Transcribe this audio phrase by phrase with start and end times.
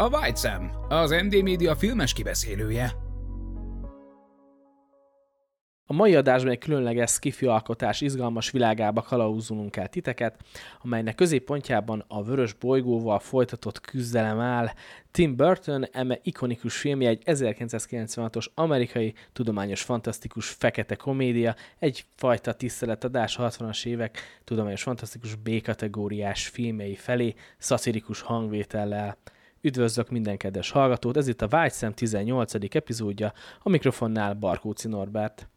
[0.00, 2.92] A White Sam, az MD Media filmes kibeszélője.
[5.86, 10.36] A mai adásban egy különleges skifi alkotás izgalmas világába kalauzulunk el titeket,
[10.82, 14.68] amelynek középpontjában a vörös bolygóval folytatott küzdelem áll.
[15.10, 23.50] Tim Burton eme ikonikus filmje egy 1996-os amerikai tudományos fantasztikus fekete komédia, egyfajta tiszteletadás a
[23.50, 29.16] 60-as évek tudományos fantasztikus B-kategóriás filmjei felé, szatirikus hangvétellel.
[29.60, 32.74] Üdvözlök minden kedves hallgatót, ez itt a Vágyszem 18.
[32.74, 35.48] epizódja, a mikrofonnál Barkóci Norbert.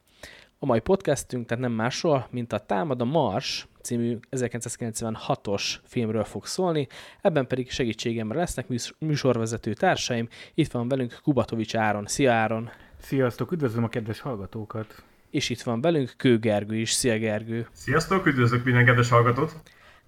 [0.59, 6.45] A mai podcastünk tehát nem másról, mint a Támad a Mars című 1996-os filmről fog
[6.45, 6.87] szólni,
[7.21, 10.27] ebben pedig segítségemre lesznek műs- műsorvezető társaim.
[10.53, 12.05] Itt van velünk Kubatovics Áron.
[12.05, 12.69] Szia Áron!
[13.01, 15.03] Sziasztok, üdvözlöm a kedves hallgatókat!
[15.29, 16.91] És itt van velünk Kő Gergő is.
[16.91, 17.67] Szia Gergő!
[17.71, 19.55] Sziasztok, üdvözlök minden kedves hallgatót!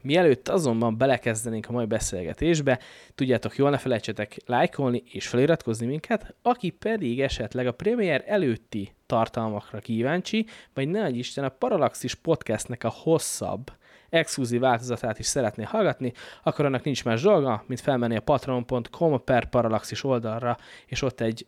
[0.04, 2.80] Mielőtt azonban belekezdenénk a mai beszélgetésbe,
[3.16, 9.80] tudjátok jól ne felejtsetek lájkolni és feliratkozni minket, aki pedig esetleg a premier előtti tartalmakra
[9.80, 13.72] kíváncsi, vagy ne Isten a Parallaxis podcastnek a hosszabb,
[14.10, 19.50] exkluzív változatát is szeretné hallgatni, akkor annak nincs más dolga, mint felmenni a patreon.com per
[19.50, 21.46] Parallaxis oldalra, és ott egy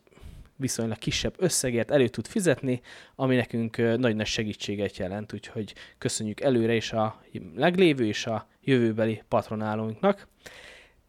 [0.56, 2.80] viszonylag kisebb összegért elő tud fizetni,
[3.14, 7.22] ami nekünk ö, nagy-nagy segítséget jelent, úgyhogy köszönjük előre is a
[7.54, 10.26] leglévő és a jövőbeli patronálóinknak.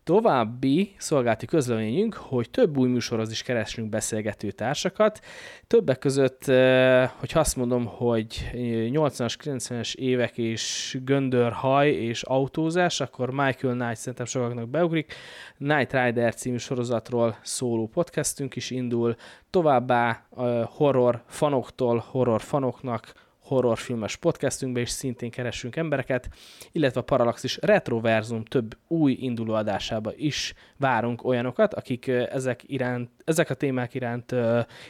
[0.08, 5.20] További szolgálati közleményünk, hogy több új műsorhoz is keresünk beszélgető társakat.
[5.68, 8.50] Többek között, eh, hogy azt mondom, hogy
[8.92, 15.14] 80-as, 90-es évek és göndörhaj és autózás, akkor Michael Knight szerintem sokaknak beugrik.
[15.58, 19.16] Night Rider című sorozatról szóló podcastünk is indul.
[19.50, 26.30] Továbbá eh, horror fanoktól horror fanoknak horrorfilmes podcastünkbe is szintén keresünk embereket,
[26.72, 33.50] illetve a Parallaxis Retroverzum több új induló adásába is várunk olyanokat, akik ezek, iránt, ezek
[33.50, 34.36] a témák iránt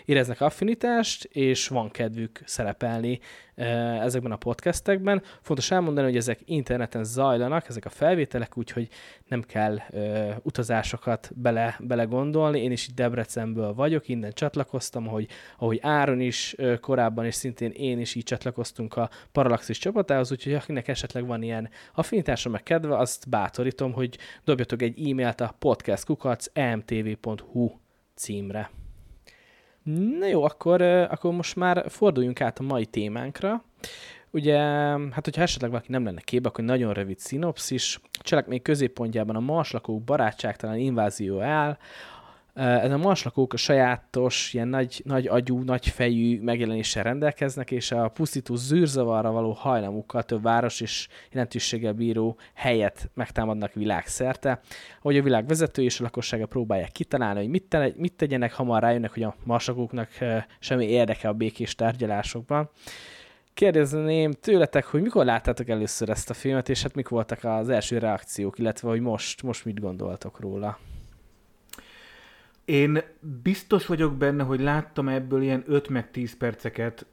[0.05, 3.19] éreznek affinitást, és van kedvük szerepelni
[3.57, 5.21] ezekben a podcastekben.
[5.41, 8.89] Fontos elmondani, hogy ezek interneten zajlanak, ezek a felvételek, úgyhogy
[9.27, 12.61] nem kell ö, utazásokat bele, bele gondolni.
[12.61, 17.71] Én is itt Debrecenből vagyok, innen csatlakoztam, ahogy, ahogy Áron is ö, korábban, és szintén
[17.71, 22.97] én is így csatlakoztunk a Parallaxis csapatához, úgyhogy akinek esetleg van ilyen affinitása meg kedve,
[22.97, 27.69] azt bátorítom, hogy dobjatok egy e-mailt a podcastkukac.emtv.hu
[28.15, 28.76] címre.
[30.19, 33.63] Na jó, akkor, akkor most már forduljunk át a mai témánkra.
[34.31, 34.57] Ugye,
[35.11, 37.99] hát hogyha esetleg valaki nem lenne képbe, akkor nagyon rövid szinopszis.
[38.03, 41.77] A cselekmény középpontjában a marslakók barátságtalan invázió áll,
[42.57, 48.07] ez a marslakók a sajátos, ilyen nagy, nagy agyú, nagy fejű megjelenéssel rendelkeznek, és a
[48.07, 54.59] pusztító zűrzavarra való hajlamukkal több város és jelentőséggel bíró helyet megtámadnak világszerte.
[55.01, 58.81] Ahogy a világ vezető és a lakossága próbálják kitalálni, hogy mit, te, mit tegyenek, hamar
[58.81, 62.69] rájönnek, hogy a marslakóknak eh, semmi érdeke a békés tárgyalásokban.
[63.53, 67.97] Kérdezném tőletek, hogy mikor láttátok először ezt a filmet, és hát mik voltak az első
[67.97, 70.77] reakciók, illetve hogy most, most mit gondoltok róla?
[72.67, 73.01] Én
[73.43, 77.05] biztos vagyok benne, hogy láttam ebből ilyen 5 meg 10 perceket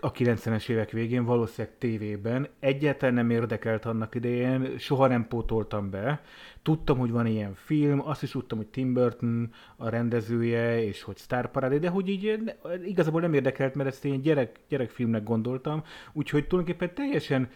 [0.00, 2.48] a 90-es évek végén, valószínűleg tévében.
[2.60, 6.22] Egyáltalán nem érdekelt annak idején, soha nem pótoltam be.
[6.62, 11.16] Tudtam, hogy van ilyen film, azt is tudtam, hogy Tim Burton a rendezője, és hogy
[11.16, 12.54] Star Parade, de hogy így
[12.84, 17.48] igazából nem érdekelt, mert ezt én gyerek, gyerekfilmnek gondoltam, úgyhogy tulajdonképpen teljesen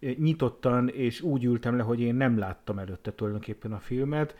[0.00, 4.34] eh, nyitottan és úgy ültem le, hogy én nem láttam előtte tulajdonképpen a filmet.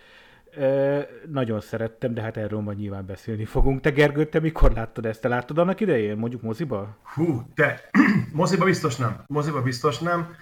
[1.27, 3.81] Nagyon szerettem, de hát erről majd nyilván beszélni fogunk.
[3.81, 5.21] Te Gergő, te mikor láttad ezt?
[5.21, 6.97] Te láttad annak idején, mondjuk moziba?
[7.03, 7.91] Hú, de
[8.33, 9.25] moziba biztos nem.
[9.27, 10.35] Moziba biztos nem.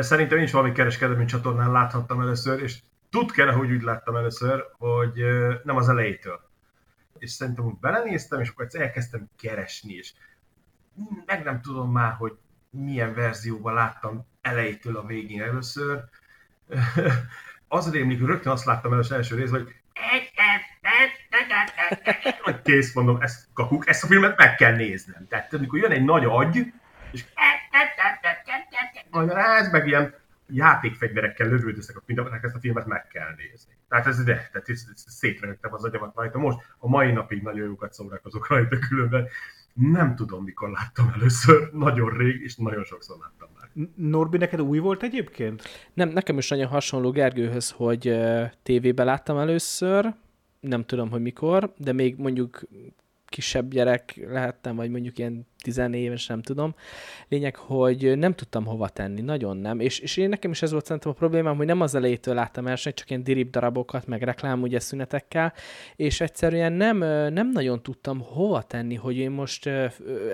[0.00, 2.78] Szerintem én is valami kereskedelmi csatornán láthattam először, és
[3.10, 5.24] tud kell, hogy úgy láttam először, hogy
[5.64, 6.40] nem az elejétől.
[7.18, 10.12] És szerintem úgy belenéztem, és akkor elkezdtem keresni, és
[11.26, 12.36] meg nem tudom már, hogy
[12.70, 16.04] milyen verzióban láttam elejétől a végén először.
[17.74, 19.74] Az rémlik, rögtön azt láttam el az első részben, hogy
[22.42, 25.26] hogy kész, mondom, ezt kakuk, ezt a filmet meg kell néznem.
[25.28, 26.72] Tehát amikor jön egy nagy agy,
[27.12, 27.24] és
[29.34, 30.14] ez meg ilyen
[30.48, 33.76] játékfegyverekkel lövődöztek a pintaknak, ezt a filmet meg kell nézni.
[33.88, 36.38] Tehát ez, de, tehát ez, ez szétrögtem az agyamat rajta.
[36.38, 39.28] Most a mai napig nagyon jókat szórakozok rajta különben.
[39.72, 43.51] Nem tudom, mikor láttam először, nagyon rég, és nagyon sokszor láttam.
[43.94, 45.62] Norbi, neked új volt egyébként?
[45.94, 48.18] Nem, nekem is nagyon hasonló Gergőhöz, hogy
[48.62, 50.14] tévében láttam először,
[50.60, 52.60] nem tudom, hogy mikor, de még mondjuk
[53.26, 56.74] kisebb gyerek lehettem, vagy mondjuk ilyen tizenéves, nem tudom.
[57.28, 59.80] Lényeg, hogy nem tudtam hova tenni, nagyon nem.
[59.80, 62.66] És, és én nekem is ez volt szerintem a problémám, hogy nem az elejétől láttam
[62.66, 65.52] el, csak ilyen dirib darabokat, meg reklám ugye szünetekkel,
[65.96, 66.98] és egyszerűen nem,
[67.32, 69.66] nem nagyon tudtam hova tenni, hogy én most,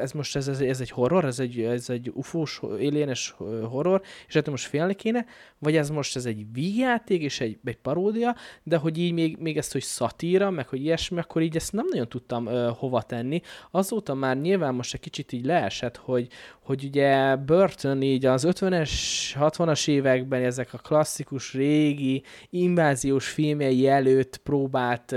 [0.00, 3.34] ez most ez, ez, ez egy horror, ez egy, ez egy ufós, élénes
[3.68, 5.26] horror, és ettől most félni kéne,
[5.58, 9.56] vagy ez most ez egy vígjáték, és egy, egy paródia, de hogy így még, még
[9.56, 13.40] ezt, hogy szatíra, meg hogy ilyesmi, akkor így ezt nem nagyon tudtam uh, hova tenni.
[13.70, 16.28] Azóta már nyilván most egy kicsit így leesett, hogy,
[16.62, 18.90] hogy ugye Burton így az 50-es,
[19.34, 25.14] 60-as években ezek a klasszikus, régi, inváziós filmjei előtt próbált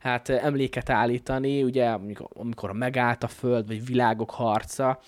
[0.00, 1.96] hát emléket állítani, ugye
[2.34, 5.00] amikor megállt a föld, vagy világok harca.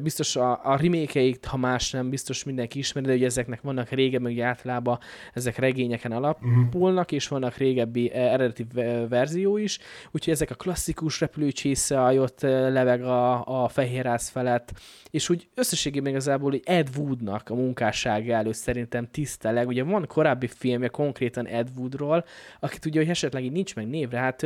[0.00, 4.32] Biztos a, a remake ha más nem, biztos mindenki ismeri, de ugye ezeknek vannak régebben,
[4.32, 4.98] ugye általában
[5.32, 8.66] ezek regényeken alapulnak, és vannak régebbi eredeti
[9.08, 9.78] verzió is,
[10.10, 14.72] úgyhogy ezek a klasszikus repülőcsésze, ott leveg a, a fehérház felett,
[15.10, 19.66] és úgy összességében igazából Ed Woodnak a munkássága előtt szerintem tiszteleg.
[19.66, 22.24] Ugye van korábbi filmje konkrétan Ed Woodról,
[22.60, 24.42] akit ugye, hogy esetleg így nincs meg névre, hát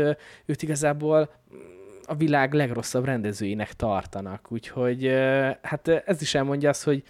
[0.46, 1.30] őt igazából
[2.04, 4.52] a világ legrosszabb rendezőjének tartanak.
[4.52, 5.06] Úgyhogy
[5.62, 7.02] hát ez is elmondja azt, hogy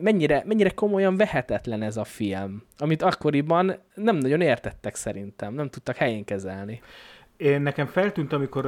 [0.00, 5.96] mennyire, mennyire komolyan vehetetlen ez a film, amit akkoriban nem nagyon értettek szerintem, nem tudtak
[5.96, 6.80] helyén kezelni.
[7.36, 8.66] Én nekem feltűnt, amikor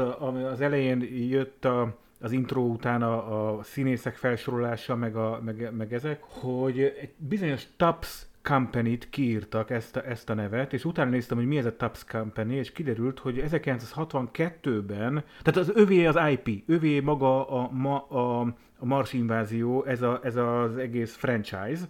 [0.52, 5.92] az elején jött a, az intro után a, a színészek felsorolása, meg, a, meg, meg
[5.92, 11.36] ezek, hogy egy bizonyos Taps Company-t kiírtak ezt a, ezt a nevet, és utána néztem,
[11.36, 16.62] hogy mi ez a Taps Company, és kiderült, hogy 1962-ben, tehát az övé az IP,
[16.66, 18.40] övé maga a, ma, a,
[18.78, 21.80] a Mars invázió, ez, a, ez az egész franchise,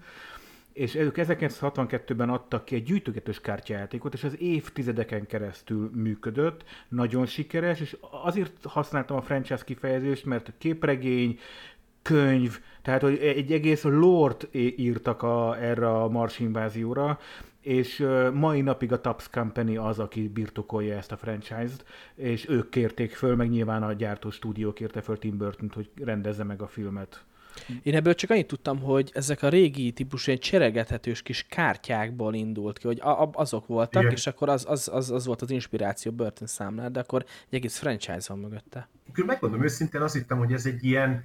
[0.78, 7.80] és ők 1962-ben adtak ki egy gyűjtögetős kártyajátékot, és az évtizedeken keresztül működött, nagyon sikeres,
[7.80, 11.38] és azért használtam a franchise kifejezést, mert képregény,
[12.02, 17.18] könyv, tehát hogy egy egész lort írtak a, erre a Mars invázióra,
[17.60, 21.84] és mai napig a Taps Company az, aki birtokolja ezt a franchise-t,
[22.14, 26.44] és ők kérték föl, meg nyilván a gyártó stúdió kérte föl Tim burton hogy rendezze
[26.44, 27.24] meg a filmet.
[27.82, 32.78] Én ebből csak annyit tudtam, hogy ezek a régi típusú egy cseregethetős kis kártyákból indult
[32.78, 33.00] ki, hogy
[33.32, 34.14] azok voltak, Igen.
[34.14, 37.78] és akkor az, az, az, az volt az inspiráció Burton számlát, de akkor egy egész
[37.78, 38.88] franchise van mögötte.
[39.08, 41.24] Akkor megmondom őszintén, azt hittem, hogy ez egy ilyen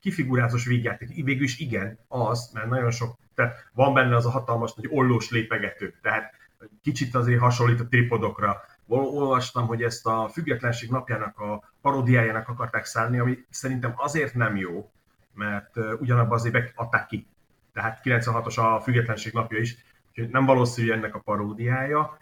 [0.00, 1.24] kifigurázós vígjáték.
[1.24, 5.30] Végül is igen, az, mert nagyon sok, tehát van benne az a hatalmas nagy ollós
[5.30, 6.34] lépegető, tehát
[6.82, 8.60] kicsit azért hasonlít a tripodokra.
[8.86, 14.90] Olvastam, hogy ezt a függetlenség napjának a parodiájának akarták szállni, ami szerintem azért nem jó,
[15.34, 17.26] mert ugyanabban az évek adták ki.
[17.72, 19.76] Tehát 96-os a függetlenség napja is,
[20.08, 22.18] úgyhogy nem valószínű ennek a paródiája.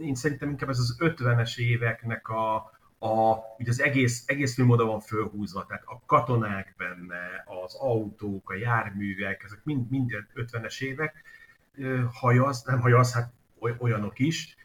[0.00, 2.54] Én szerintem inkább ez az 50-es éveknek a,
[2.98, 8.50] a, ugye az egész, egész film oda van fölhúzva, tehát a katonák benne, az autók,
[8.50, 11.24] a járművek, ezek mind, mind 50-es évek,
[12.12, 13.32] hajaz, nem hajaz, hát
[13.78, 14.56] olyanok is.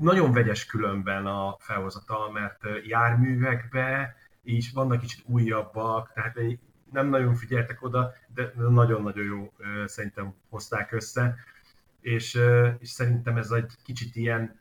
[0.00, 6.38] Nagyon vegyes különben a felhozatal, mert járművekbe is vannak kicsit újabbak, tehát
[6.92, 9.52] nem nagyon figyeltek oda, de nagyon-nagyon jó
[9.86, 11.36] szerintem hozták össze,
[12.00, 12.40] és,
[12.78, 14.58] és szerintem ez egy kicsit ilyen,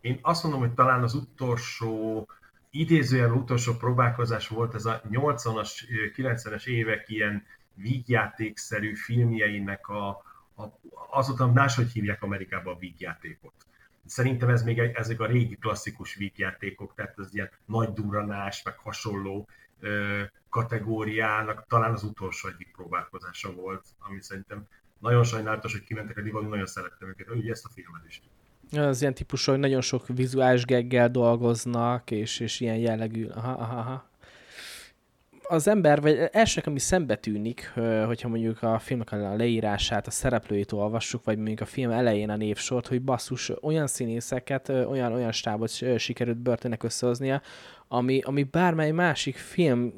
[0.00, 2.28] én azt mondom, hogy talán az utolsó,
[2.70, 5.70] idézőjel utolsó próbálkozás volt ez a 80-as,
[6.16, 10.08] 90-es évek ilyen vígjátékszerű filmjeinek a,
[10.56, 10.64] a
[11.10, 13.52] azóta máshogy hívják Amerikában a vígjátékot.
[14.06, 19.48] Szerintem ez még ezek a régi klasszikus vígjátékok, tehát ez ilyen nagy duranás, meg hasonló
[20.48, 24.66] kategóriának talán az utolsó egyik próbálkozása volt, ami szerintem
[24.98, 28.22] nagyon sajnálatos, hogy kimentek a divatban, nagyon szerettem őket, ugye ezt a filmet is.
[28.78, 33.26] Az ilyen típusú, hogy nagyon sok vizuális geggel dolgoznak, és, és ilyen jellegű.
[33.26, 34.10] Aha, aha, aha
[35.52, 37.72] az ember, vagy elsőnek, ami szembe tűnik,
[38.06, 42.36] hogyha mondjuk a filmnek a leírását, a szereplőjét olvassuk, vagy mondjuk a film elején a
[42.36, 47.42] névsort, hogy basszus, olyan színészeket, olyan, olyan stábot sikerült Burtonnek összehoznia,
[47.94, 49.92] ami, ami bármely másik film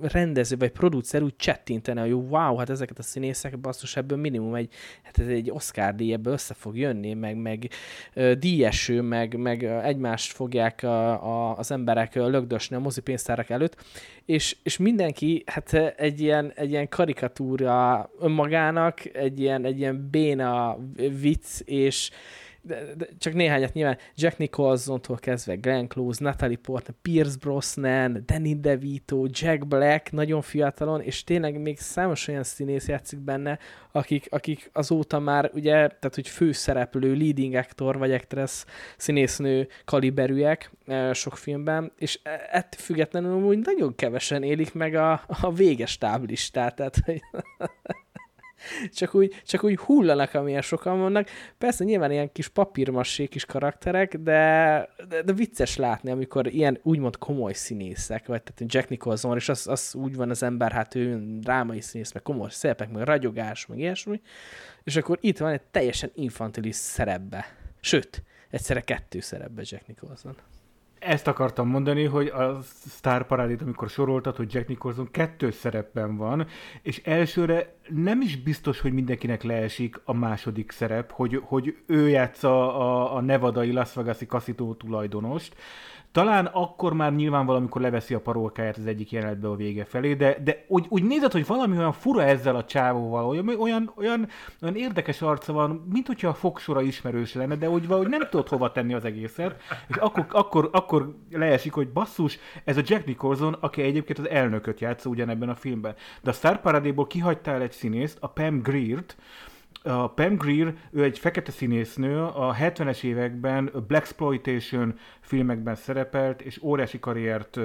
[0.00, 4.72] rendező vagy producer úgy csettintene, hogy wow, hát ezeket a színészek basszus ebből minimum egy,
[5.02, 7.68] hát ez egy Oscar díj ebből össze fog jönni, meg, meg
[8.38, 13.76] díjeső, meg, meg egymást fogják a, a, az emberek lögdösni a mozipénztárak előtt,
[14.24, 20.78] és, és mindenki hát egy ilyen, egy ilyen karikatúra önmagának, egy ilyen, egy ilyen béna
[21.20, 22.10] vicc, és,
[22.66, 28.60] de, de csak néhányat nyilván, Jack Nicholson-tól kezdve Glenn Close, Natalie Portman, Pierce Brosnan, Danny
[28.60, 33.58] DeVito, Jack Black, nagyon fiatalon, és tényleg még számos olyan színész játszik benne,
[33.92, 38.64] akik, akik azóta már ugye, tehát hogy főszereplő, leading actor vagy actress
[38.96, 40.70] színésznő kaliberűek
[41.12, 46.74] sok filmben, és e, ettől függetlenül úgy nagyon kevesen élik meg a, a véges táblistát,
[46.74, 46.96] tehát
[48.92, 51.28] csak úgy, csak úgy hullanak, amilyen sokan vannak.
[51.58, 57.16] Persze nyilván ilyen kis papírmassé kis karakterek, de, de, de, vicces látni, amikor ilyen úgymond
[57.16, 61.38] komoly színészek, vagy tehát Jack Nicholson, és az, az úgy van az ember, hát ő
[61.40, 64.20] drámai színész, meg komoly szerepek, meg ragyogás, meg ilyesmi,
[64.82, 67.46] és akkor itt van egy teljesen infantilis szerepbe.
[67.80, 70.36] Sőt, egyszerre kettő szerepbe Jack Nicholson
[71.04, 72.58] ezt akartam mondani, hogy a
[72.88, 76.46] Star Parade-t, amikor soroltad, hogy Jack Nicholson kettős szerepben van,
[76.82, 82.78] és elsőre nem is biztos, hogy mindenkinek leesik a második szerep, hogy, hogy ő játsza
[82.78, 85.54] a, a nevadai Las Vegas-i kaszító tulajdonost,
[86.14, 90.36] talán akkor már nyilván valamikor leveszi a parolkáját az egyik jelenetbe a vége felé, de,
[90.44, 94.28] de úgy, úgy nézed, hogy valami olyan fura ezzel a csávóval, olyan, olyan, olyan,
[94.62, 98.48] olyan érdekes arca van, mint hogyha a fogsora ismerős lenne, de úgy valahogy nem tudod
[98.48, 103.52] hova tenni az egészet, és akkor, akkor, akkor leesik, hogy basszus, ez a Jack Nicholson,
[103.60, 105.94] aki egyébként az elnököt játsza ugyanebben a filmben.
[106.22, 109.16] De a Star Paradéból kihagytál egy színészt, a Pam Greert,
[109.84, 116.62] a Pam Greer, ő egy fekete színésznő, a 70-es években Black Exploitation filmekben szerepelt, és
[116.62, 117.58] óriási karriert,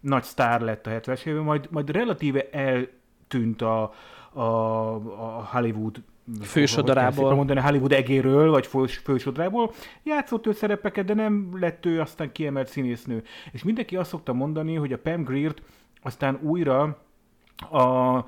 [0.00, 3.92] nagy sztár lett a 70-es években, majd, majd relatíve eltűnt a,
[4.32, 6.02] a, a Hollywood
[6.42, 7.34] fősodarából.
[7.34, 8.66] mondani Hollywood egéről, vagy
[9.04, 9.72] fősodrából.
[10.02, 13.22] Játszott ő szerepeket, de nem lett ő aztán kiemelt színésznő.
[13.52, 15.62] És mindenki azt szokta mondani, hogy a Pam Greert
[16.02, 16.98] aztán újra
[17.70, 18.24] a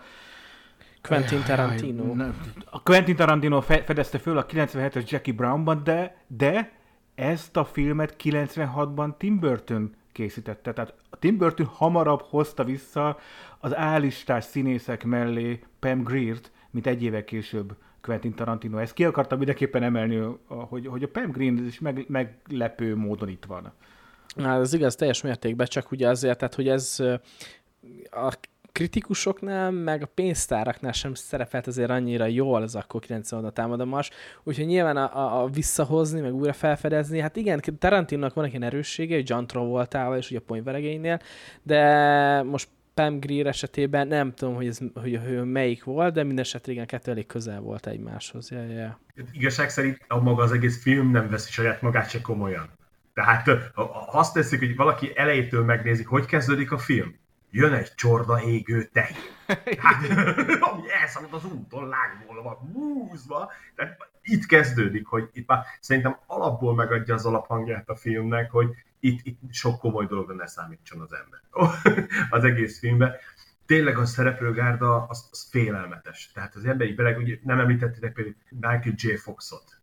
[1.03, 2.25] Quentin Tarantino.
[2.71, 6.73] A Quentin Tarantino fedezte föl a 97-es Jackie Brownban, de, de
[7.15, 10.73] ezt a filmet 96-ban Tim Burton készítette.
[10.73, 13.19] Tehát a Tim Burton hamarabb hozta vissza
[13.59, 18.79] az állistás színészek mellé Pam Greert, mint egy évek később Quentin Tarantino.
[18.79, 23.45] Ezt ki akartam mindenképpen emelni, hogy, hogy a Pam Green is meg, meglepő módon itt
[23.45, 23.73] van.
[24.35, 26.97] Na, ez igaz teljes mértékben, csak ugye azért, tehát, hogy ez
[28.11, 28.39] a
[28.73, 34.11] kritikusoknál, meg a pénztáraknál sem szerepelt azért annyira jól az akkor 90 a támadamás,
[34.43, 38.63] úgyhogy nyilván a, a, a, visszahozni, meg újra felfedezni, hát igen, Tarantinnak van egy ilyen
[38.63, 41.21] erőssége, hogy John Travoltával és ugye a ponyveregénynél,
[41.63, 46.45] de most Pam Greer esetében nem tudom, hogy, ez, hogy, hogy melyik volt, de minden
[46.45, 48.51] esetre igen, kettő elég közel volt egymáshoz.
[48.51, 49.01] Ja, ja.
[49.33, 52.71] Igazság szerint a maga az egész film nem veszi saját magát se komolyan.
[53.15, 57.15] Tehát ha azt teszik, hogy valaki elejétől megnézik, hogy kezdődik a film,
[57.51, 59.17] jön egy csorda égő tehén.
[59.79, 60.09] Hát,
[60.71, 63.53] ami elszalad az úton, lágból van húzva.
[63.75, 68.69] Tehát itt kezdődik, hogy itt már szerintem alapból megadja az alaphangját a filmnek, hogy
[69.01, 71.41] itt, itt sok komoly dologra ne számítson az ember.
[72.39, 73.15] az egész filmben.
[73.67, 76.31] Tényleg a szereplőgárda az, az félelmetes.
[76.35, 79.15] Tehát az emberi beleg, ugye nem említettétek például Michael J.
[79.15, 79.81] Foxot,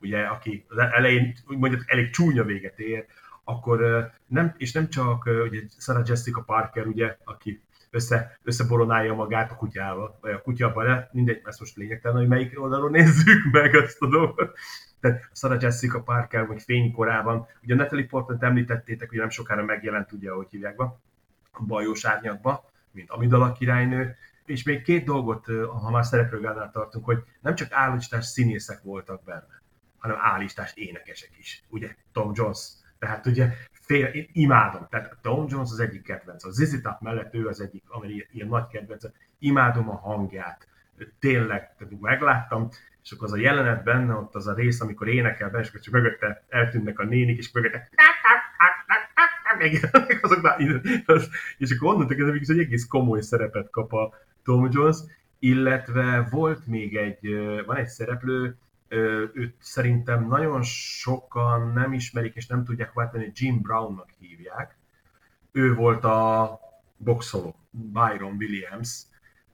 [0.00, 3.06] ugye, aki az elején mondjuk elég csúnya véget ér,
[3.50, 9.56] akkor nem, és nem csak ugye Sarah Jessica Parker, ugye, aki össze, összeboronálja magát a
[9.56, 14.02] kutyával, vagy a kutyával, de mindegy, ezt most lényegtelen, hogy melyik oldalon nézzük meg azt
[14.02, 14.58] a dolgot.
[15.00, 20.30] Tehát Sarah Jessica Parker, vagy fénykorában, ugye Natalie Portman említettétek, hogy nem sokára megjelent, ugye,
[20.30, 20.84] ahogy hívják be,
[21.52, 25.46] a bajós árnyakba, mint Amidala királynő, és még két dolgot,
[25.82, 29.62] ha már szereplőgánál tartunk, hogy nem csak állistás színészek voltak benne,
[29.98, 31.64] hanem állistás énekesek is.
[31.68, 32.68] Ugye Tom Jones
[33.00, 34.86] tehát ugye fél, én imádom.
[34.90, 36.44] Tehát Tom Jones az egyik kedvenc.
[36.44, 39.04] A ZZ Top mellett ő az egyik, ami ilyen nagy kedvenc.
[39.38, 40.68] Imádom a hangját.
[41.18, 42.68] Tényleg, tehát megláttam,
[43.02, 45.80] és akkor az a jelenet benne, ott az a rész, amikor énekel be, és akkor
[45.80, 47.88] csak mögötte eltűnnek a nénik, és mögötte
[49.58, 50.60] megjelennek azoknál,
[51.58, 54.14] és akkor onnantól kezdve egy egész komoly szerepet kap a
[54.44, 54.96] Tom Jones,
[55.38, 57.34] illetve volt még egy,
[57.66, 58.56] van egy szereplő,
[59.32, 64.76] őt szerintem nagyon sokan nem ismerik és nem tudják váltani, Jim Brownnak hívják.
[65.52, 66.58] Ő volt a
[66.96, 69.02] boxoló, Byron Williams,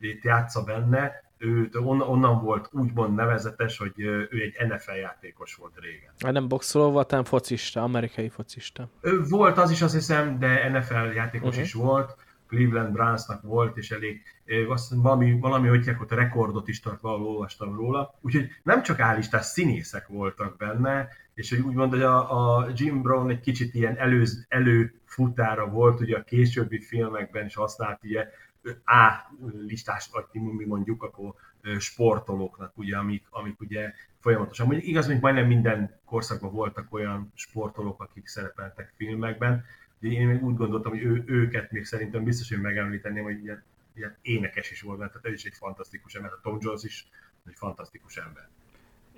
[0.01, 1.25] itt játsza benne.
[1.39, 6.13] őt on, onnan volt úgymond nevezetes, hogy ő egy NFL játékos volt régen.
[6.19, 8.89] Hát nem boxoló volt, hanem focista, amerikai focista.
[9.01, 11.65] Ő volt az is, azt hiszem, de NFL játékos uh-huh.
[11.65, 12.17] is volt.
[12.47, 14.23] Cleveland Brownsnak volt, és elég
[14.69, 18.15] azt valami, valami hogy ott a rekordot is tart, valahol olvastam róla.
[18.21, 23.31] Úgyhogy nem csak állistás színészek voltak benne, és hogy úgymond, hogy a, a Jim Brown
[23.31, 28.29] egy kicsit ilyen előz, előfutára volt, ugye a későbbi filmekben is használt ugye
[28.85, 29.33] A
[29.67, 31.35] listás, vagy mi mondjuk, akkor
[31.79, 38.03] sportolóknak, ugye, amik, amik ugye folyamatosan, mondjuk igaz, hogy majdnem minden korszakban voltak olyan sportolók,
[38.03, 39.65] akik szerepeltek filmekben,
[40.01, 43.63] én még úgy gondoltam, hogy ő, őket még szerintem biztos, hogy megemlíteném, hogy ilyen,
[43.95, 47.09] ilyen énekes is volt, tehát ez is egy fantasztikus ember, a Tom Jones is
[47.47, 48.49] egy fantasztikus ember.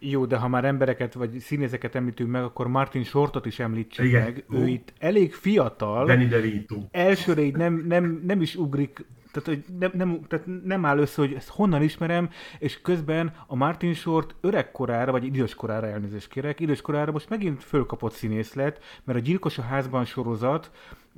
[0.01, 4.23] Jó, de ha már embereket vagy színészeket említünk meg, akkor Martin Shortot is említsük Igen.
[4.23, 4.45] meg.
[4.51, 4.71] Ő uh.
[4.71, 6.07] itt elég fiatal.
[6.07, 6.83] Danny DeVito.
[6.91, 11.21] Elsőre így nem, nem, nem is ugrik tehát, hogy nem, nem, tehát nem áll össze,
[11.21, 17.13] hogy ezt honnan ismerem, és közben a Martin Short öregkorára, vagy időskorára elnézést kérek, időskorára
[17.13, 20.71] most megint fölkapott színész lett, mert a Gyilkos a házban sorozat,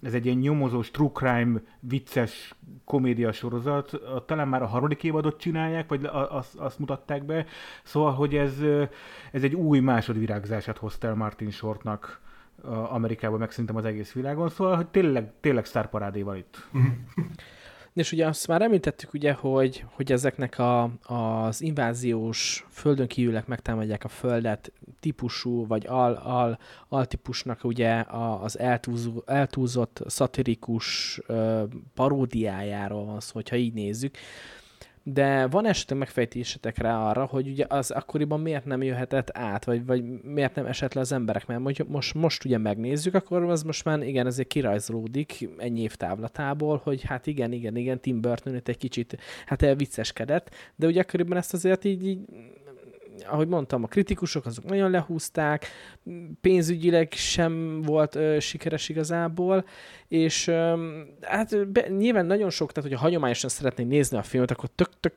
[0.02, 5.88] ez egy ilyen nyomozós, true crime, vicces komédia sorozat, talán már a harmadik évadot csinálják,
[5.88, 7.46] vagy azt, azt mutatták be,
[7.82, 8.54] szóval, hogy ez,
[9.32, 12.20] ez egy új másodvirágzását hozta el Martin Shortnak
[12.88, 16.68] Amerikában, meg szerintem az egész világon, szóval, hogy tényleg, tényleg sztárparádé van itt.
[17.94, 24.04] És ugye azt már említettük, ugye, hogy, hogy ezeknek a, az inváziós földön kívülek megtámadják
[24.04, 28.04] a földet típusú, vagy al, al, altípusnak ugye
[28.40, 31.62] az eltúzó, eltúzott szatirikus ö,
[31.94, 34.16] paródiájáról van szó, hogyha így nézzük
[35.12, 39.86] de van esetleg megfejtésetek rá arra, hogy ugye az akkoriban miért nem jöhetett át, vagy,
[39.86, 43.84] vagy miért nem esett le az emberek, mert most, most ugye megnézzük, akkor az most
[43.84, 48.68] már igen, ezért kirajzolódik ennyi év távlatából, hogy hát igen, igen, igen, Tim Burton itt
[48.68, 52.20] egy kicsit hát elvicceskedett, de ugye akkoriban ezt azért így, így
[53.26, 55.66] ahogy mondtam, a kritikusok azok nagyon lehúzták,
[56.40, 59.64] pénzügyileg sem volt ö, sikeres igazából,
[60.08, 64.68] és ö, hát be, nyilván nagyon sok, tehát hogyha hagyományosan szeretnék nézni a filmet, akkor
[64.74, 65.14] tök, tök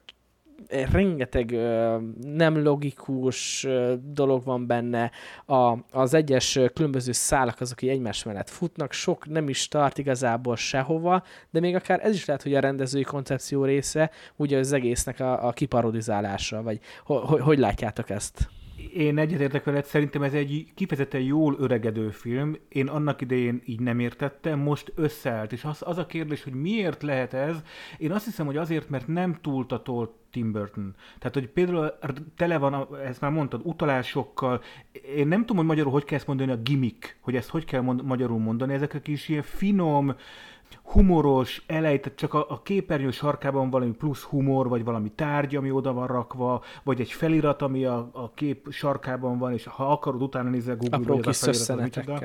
[0.92, 5.12] rengeteg ö, nem logikus ö, dolog van benne,
[5.46, 10.56] a, az egyes különböző szálak azok, akik egymás mellett futnak, sok nem is tart igazából
[10.56, 15.20] sehova, de még akár ez is lehet, hogy a rendezői koncepció része, ugye az egésznek
[15.20, 18.50] a, a kiparodizálása, vagy ho, ho, hogy látjátok ezt?
[18.94, 22.56] Én egyetértek veled, szerintem ez egy kifejezetten jól öregedő film.
[22.70, 25.52] Én annak idején így nem értettem, most összeállt.
[25.52, 27.56] És az, az a kérdés, hogy miért lehet ez,
[27.98, 30.96] én azt hiszem, hogy azért, mert nem túltatolt Tim Burton.
[31.20, 31.94] Tehát, hogy például
[32.36, 34.62] tele van, ezt már mondtad, utalásokkal.
[35.16, 37.82] Én nem tudom, hogy magyarul hogy kell ezt mondani, a gimmick, hogy ezt hogy kell
[37.82, 38.74] mond, magyarul mondani.
[38.74, 40.16] Ezek a kis ilyen finom,
[40.84, 45.94] humoros, elejtett, csak a, a képernyő sarkában valami plusz humor, vagy valami tárgy, ami oda
[45.94, 50.50] van rakva, vagy egy felirat, ami a, a kép sarkában van, és ha akarod, utána
[50.50, 52.20] nézel Google-ra, hogy az a felirat,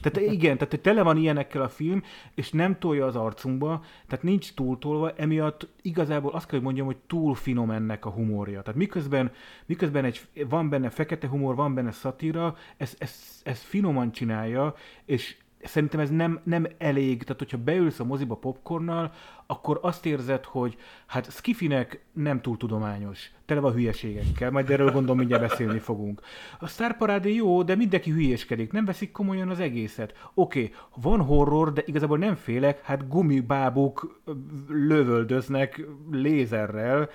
[0.00, 2.02] Tehát igen, tehát tele van ilyenekkel a film,
[2.34, 6.98] és nem tolja az arcunkba, tehát nincs túltolva, emiatt igazából azt kell, hogy mondjam, hogy
[7.06, 8.62] túl finom ennek a humorja.
[8.62, 9.32] Tehát miközben,
[9.66, 15.36] miközben egy, van benne fekete humor, van benne szatíra, ez, ez, ez finoman csinálja, és
[15.62, 19.12] szerintem ez nem, nem elég, tehát hogyha beülsz a moziba popcornnal,
[19.52, 25.16] akkor azt érzed, hogy hát Skifinek nem túl tudományos, tele van hülyeségekkel, majd erről gondolom
[25.18, 26.20] mindjárt beszélni fogunk.
[26.58, 30.30] A Star jó, de mindenki hülyéskedik, nem veszik komolyan az egészet.
[30.34, 34.22] Oké, okay, van horror, de igazából nem félek, hát gumibábuk
[34.68, 37.08] lövöldöznek lézerrel,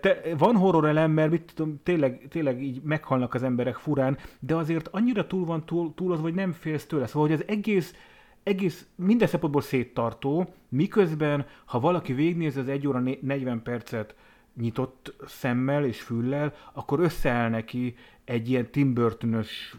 [0.00, 4.54] te, van horror elem, mert mit tudom, tényleg, tényleg így meghalnak az emberek furán, de
[4.54, 7.06] azért annyira túl van túl, túl az, hogy nem félsz tőle.
[7.06, 7.94] Szóval, hogy az egész
[8.44, 14.14] egész minden szempontból széttartó, miközben, ha valaki végignézi az 1 óra 40 percet
[14.56, 19.74] nyitott szemmel és füllel, akkor összeáll neki egy ilyen Tim Burton-ös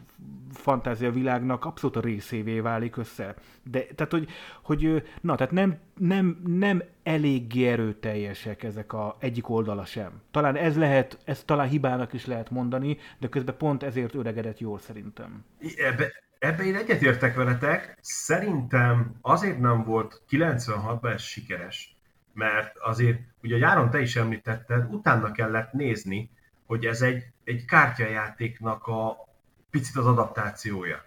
[0.51, 3.35] fantázia világnak abszolút a részévé válik össze.
[3.63, 4.27] De, tehát, hogy,
[4.61, 10.21] hogy na, tehát nem, nem, nem eléggé erőteljesek ezek a egyik oldala sem.
[10.31, 14.79] Talán ez lehet, ez talán hibának is lehet mondani, de közben pont ezért öregedett jól
[14.79, 15.45] szerintem.
[15.75, 17.97] Ebbe, ebbe én egyetértek veletek.
[18.01, 21.95] Szerintem azért nem volt 96-ban ez sikeres,
[22.33, 26.29] mert azért, ugye a Járon te is említetted, utána kellett nézni,
[26.65, 29.27] hogy ez egy, egy kártyajátéknak a
[29.69, 31.05] picit az adaptációja.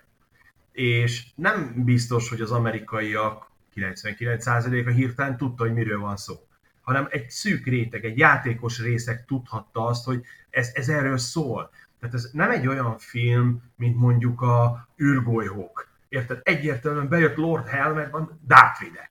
[0.73, 6.49] És nem biztos, hogy az amerikaiak 99%-a hirtelen tudta, hogy miről van szó
[6.89, 11.71] hanem egy szűk réteg, egy játékos részek tudhatta azt, hogy ez, ez erről szól.
[12.01, 15.89] Tehát ez nem egy olyan film, mint mondjuk a űrgolyhók.
[16.09, 16.41] Érted?
[16.43, 19.09] Egyértelműen bejött Lord Helmetben Darth Vader.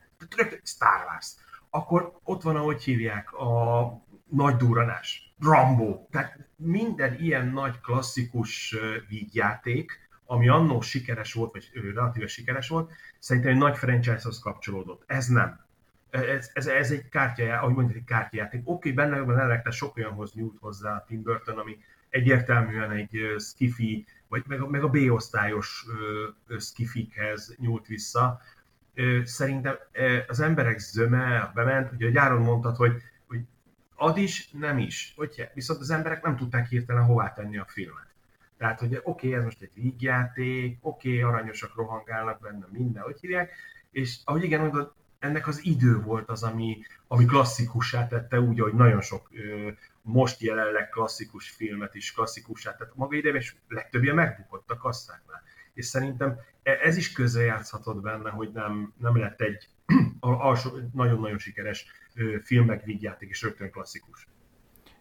[0.64, 1.34] Star Wars.
[1.70, 8.76] Akkor ott van, ahogy hívják, a nagy duranás, Rambo, tehát minden ilyen nagy klasszikus
[9.08, 15.04] vígjáték, ami annó sikeres volt, vagy relatíve sikeres volt, szerintem egy nagy franchise-hoz kapcsolódott.
[15.06, 15.66] Ez nem.
[16.10, 18.62] Ez, ez, ez egy kártya, ahogy mondjuk egy kártyajáték.
[18.64, 21.78] Oké, okay, benne van ennek sok olyanhoz nyújt hozzá a Tim Burton, ami
[22.10, 25.86] egyértelműen egy skifi, vagy meg a, meg a B-osztályos
[26.60, 28.42] skifikhez nyúlt vissza.
[29.24, 29.76] Szerintem
[30.28, 33.40] az emberek zöme bement, ugye gyáron mondtad, hogy, hogy
[33.96, 35.14] ad is, nem is.
[35.16, 38.08] Hogy, viszont az emberek nem tudták hirtelen hová tenni a filmet.
[38.58, 43.20] Tehát, hogy oké, okay, ez most egy vígjáték, oké, okay, aranyosak rohangálnak benne, minden, hogy
[43.20, 43.52] hívják,
[43.92, 48.74] és ahogy igen, mondod, ennek az idő volt az, ami, ami klasszikussá tette, úgy, hogy
[48.74, 49.30] nagyon sok
[50.08, 55.44] most jelenleg klasszikus filmet is klasszikussá tett maga idejében, és legtöbbje megbukott a kasszáknál.
[55.74, 59.70] És szerintem e, ez is közrejátszhatott benne, hogy nem, nem lett egy
[60.94, 61.86] nagyon-nagyon sikeres
[62.44, 64.28] filmek, vígjáték és rögtön klasszikus.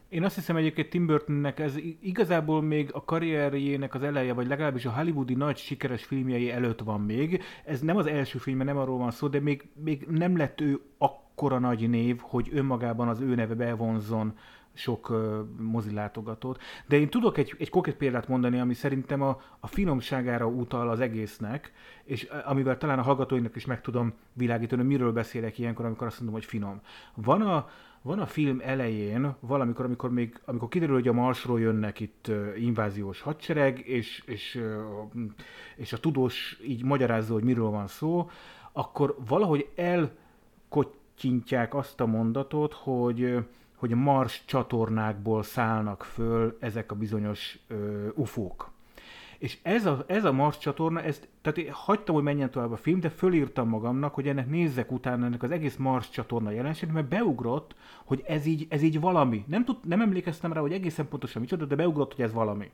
[0.08, 4.84] Én azt hiszem egyébként Tim Burtonnek ez igazából még a karrierjének az eleje, vagy legalábbis
[4.84, 7.42] a hollywoodi nagy sikeres filmjei előtt van még.
[7.64, 10.80] Ez nem az első film, nem arról van szó, de még, még nem lett ő
[10.98, 14.38] akkora nagy név, hogy önmagában az ő neve bevonzon
[14.76, 16.60] sok uh, mozilátogatót.
[16.86, 21.00] De én tudok egy, egy konkrét példát mondani, ami szerintem a, a finomságára utal az
[21.00, 21.72] egésznek,
[22.04, 26.34] és amivel talán a hallgatóinak is meg tudom világítani, miről beszélek ilyenkor, amikor azt mondom,
[26.34, 26.80] hogy finom.
[27.14, 27.68] Van a,
[28.02, 33.20] van a film elején, valamikor, amikor még, amikor kiderül, hogy a Marsról jönnek itt inváziós
[33.20, 34.60] hadsereg, és, és,
[35.76, 38.30] és a tudós így magyarázza, hogy miről van szó,
[38.72, 43.36] akkor valahogy elkottyintják azt a mondatot, hogy
[43.76, 48.74] hogy a Mars csatornákból szállnak föl ezek a bizonyos uh, ufók.
[49.38, 52.76] És ez a, ez a Mars csatorna, ezt, tehát én hagytam, hogy menjen tovább a
[52.76, 57.08] film, de fölírtam magamnak, hogy ennek nézzek utána ennek az egész Mars csatorna jelenség, mert
[57.08, 59.44] beugrott, hogy ez így, ez így valami.
[59.46, 62.70] Nem, tud, nem emlékeztem rá, hogy egészen pontosan micsoda, de beugrott, hogy ez valami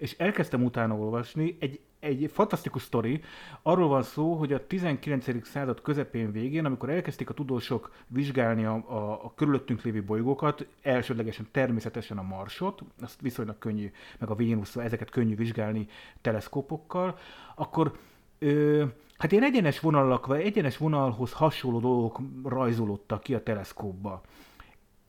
[0.00, 3.20] és elkezdtem utána olvasni, egy, egy fantasztikus sztori,
[3.62, 5.46] arról van szó, hogy a 19.
[5.46, 11.48] század közepén végén, amikor elkezdték a tudósok vizsgálni a, a, a körülöttünk lévő bolygókat, elsődlegesen
[11.50, 15.88] természetesen a Marsot, azt viszonylag könnyű, meg a Vénusz, ezeket könnyű vizsgálni
[16.20, 17.18] teleszkópokkal,
[17.54, 17.98] akkor
[18.38, 18.84] ö,
[19.16, 24.22] hát ilyen egyenes vonalak, vagy egyenes vonalhoz hasonló dolgok rajzolódtak ki a teleszkópba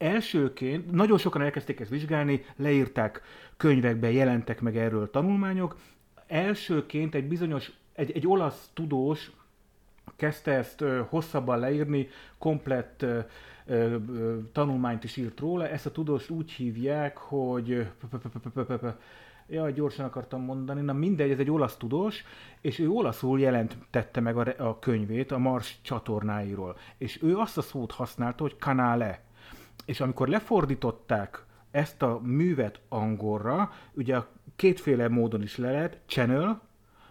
[0.02, 3.22] elsőként, nagyon sokan elkezdték ezt vizsgálni, leírták
[3.58, 5.76] könyvekbe, jelentek meg erről tanulmányok.
[6.28, 9.32] Elsőként egy bizonyos, egy, egy olasz tudós
[10.16, 13.20] kezdte ezt ö, hosszabban leírni, komplett ö,
[13.66, 13.98] ö,
[14.52, 15.68] tanulmányt is írt róla.
[15.68, 17.88] Ezt a tudós úgy hívják, hogy
[19.48, 22.24] Ja, gyorsan akartam mondani, na mindegy, ez egy olasz tudós,
[22.62, 26.78] és ő olaszul jelentette meg a, a könyvét a Mars csatornáiról.
[26.98, 29.22] És ő azt a szót használta, hogy canale,
[29.86, 34.17] és amikor lefordították ezt a művet angolra, ugye
[34.56, 36.62] kétféle módon is le lehet, channel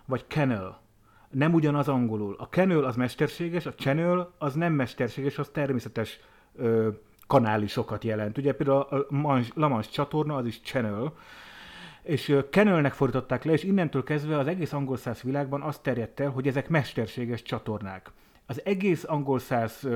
[0.04, 0.80] vagy kennel.
[1.30, 2.36] Nem ugyanaz angolul.
[2.38, 6.20] A kennel az mesterséges, a channel az nem mesterséges, az természetes
[6.56, 6.88] ö,
[7.26, 8.38] kanálisokat jelent.
[8.38, 9.06] Ugye például a
[9.54, 11.12] Lamans csatorna az is channel,
[12.02, 16.30] és Kennelnek fordították le, és innentől kezdve az egész angol száz világban azt terjedt el,
[16.30, 18.10] hogy ezek mesterséges csatornák.
[18.46, 19.88] Az egész angol száz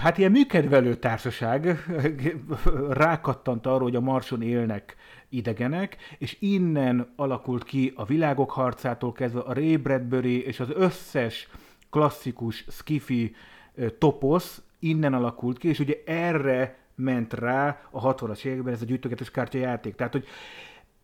[0.00, 1.84] hát ilyen műkedvelő társaság
[2.90, 4.96] rákattant arra, hogy a Marson élnek
[5.28, 11.48] idegenek, és innen alakult ki a világok harcától kezdve a Ray Bradbury és az összes
[11.90, 13.34] klasszikus skifi
[13.98, 19.30] toposz innen alakult ki, és ugye erre ment rá a 60-as években ez a gyűjtögetős
[19.30, 19.94] kártyajáték.
[19.94, 20.26] Tehát, hogy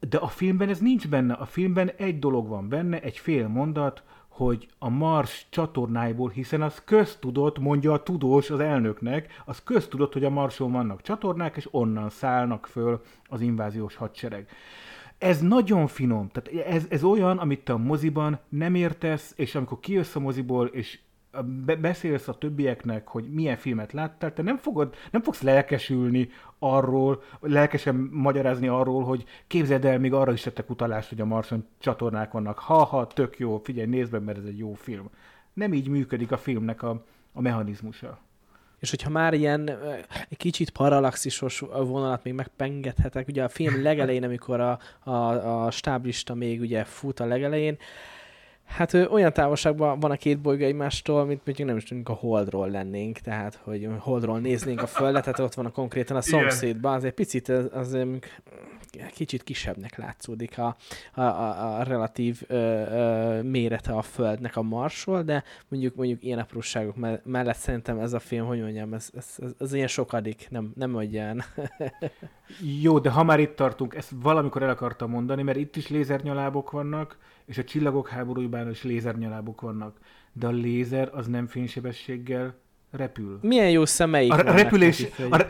[0.00, 1.34] de a filmben ez nincs benne.
[1.34, 4.02] A filmben egy dolog van benne, egy fél mondat,
[4.36, 10.24] hogy a Mars csatornáiból, hiszen az köztudott, mondja a tudós az elnöknek, az köztudott, hogy
[10.24, 14.48] a Marson vannak csatornák, és onnan szállnak föl az inváziós hadsereg.
[15.18, 19.80] Ez nagyon finom, tehát ez, ez olyan, amit te a moziban nem értesz, és amikor
[19.80, 20.98] kijössz a moziból, és
[21.80, 27.94] beszélsz a többieknek, hogy milyen filmet láttál, te nem, fogod, nem fogsz lelkesülni arról, lelkesen
[28.12, 32.58] magyarázni arról, hogy képzeld el, még arra is tettek utalást, hogy a Marson csatornák vannak.
[32.58, 35.10] Ha-ha, tök jó, figyelj, nézd meg, mert ez egy jó film.
[35.52, 38.18] Nem így működik a filmnek a, a mechanizmusa.
[38.78, 39.68] És hogyha már ilyen
[40.28, 46.34] egy kicsit paralaxisos vonalat még megpengethetek, ugye a film legelején, amikor a, a, a stáblista
[46.34, 47.78] még ugye fut a legelején,
[48.66, 52.70] Hát olyan távolságban van a két bolygó egymástól, mint mondjuk nem is tudjuk a Holdról
[52.70, 57.14] lennénk, tehát hogy Holdról néznénk a Földet, tehát ott van a konkrétan a szomszédban, azért
[57.14, 57.96] picit az, az
[59.14, 60.76] kicsit kisebbnek látszódik a,
[61.14, 66.38] a, a, a relatív ö, ö, mérete a Földnek a Marsról, de mondjuk mondjuk ilyen
[66.38, 70.46] apróságok me- mellett szerintem ez a film, hogy mondjam, ez, ez, ez, ez ilyen sokadik,
[70.50, 71.42] nem, nem olyan.
[72.80, 76.70] Jó, de ha már itt tartunk, ezt valamikor el akartam mondani, mert itt is lézernyalábok
[76.70, 79.96] vannak, és a csillagok háborújában is lézernyalábok vannak.
[80.32, 82.54] De a lézer az nem fénysebességgel
[82.90, 83.38] repül.
[83.42, 85.42] Milyen jó szemeik A, repülés, a,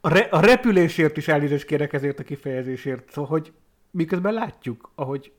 [0.00, 3.52] a, re, a repülésért is elnézést kérek ezért a kifejezésért, szóval, hogy
[3.90, 5.32] miközben látjuk, ahogy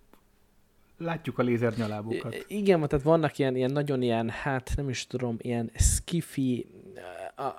[0.98, 2.36] látjuk a lézernyalábokat.
[2.36, 6.67] I- Igen, tehát vannak ilyen, ilyen nagyon ilyen, hát nem is tudom, ilyen skifi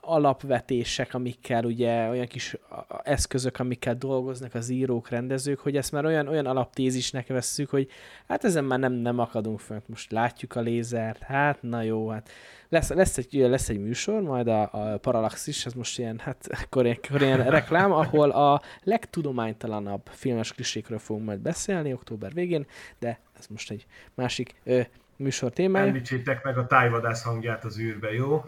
[0.00, 2.56] alapvetések, amikkel ugye olyan kis
[3.02, 7.88] eszközök, amikkel dolgoznak az írók, rendezők, hogy ezt már olyan, olyan alaptézisnek vesszük, hogy
[8.28, 9.88] hát ezen már nem, nem akadunk fönt.
[9.88, 12.28] Most látjuk a lézert, hát na jó, hát
[12.68, 16.84] lesz, lesz, egy, lesz egy műsor, majd a, a Parallaxis, ez most ilyen, hát akkor
[16.84, 22.66] ilyen, akkor ilyen reklám, ahol a legtudománytalanabb filmes klisékről fogunk majd beszélni október végén,
[22.98, 24.80] de ez most egy másik ö,
[25.18, 25.86] műsor témája.
[25.86, 28.34] Említsétek meg a tájvadász hangját az űrbe, jó?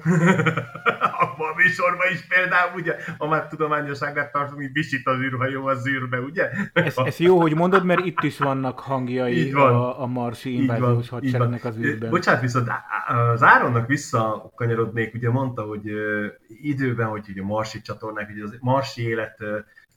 [1.23, 5.87] Abban a műsorban is például, ugye, ha már tudományosságát tartunk, így visít az űrhajó az
[5.89, 6.51] űrbe, ugye?
[6.73, 9.75] Ez, ez jó, hogy mondod, mert itt is vannak hangjai Így van.
[9.75, 12.11] a, a marsi inváziós hadseregnek az űrben.
[12.11, 12.69] Bocsánat, viszont
[13.33, 15.91] az Áronnak visszakanyarodnék, ugye mondta, hogy
[16.63, 19.39] időben, hogy ugye a marsi csatornák, ugye az marsi élet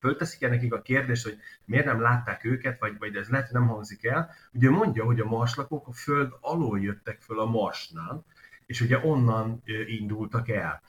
[0.03, 3.67] fölteszik el nekik a kérdést, hogy miért nem látták őket, vagy, vagy ez lehet, nem
[3.67, 4.29] hangzik el.
[4.53, 8.25] Ugye mondja, hogy a marslakók a föld alól jöttek föl a marsnál,
[8.65, 10.81] és ugye onnan indultak el.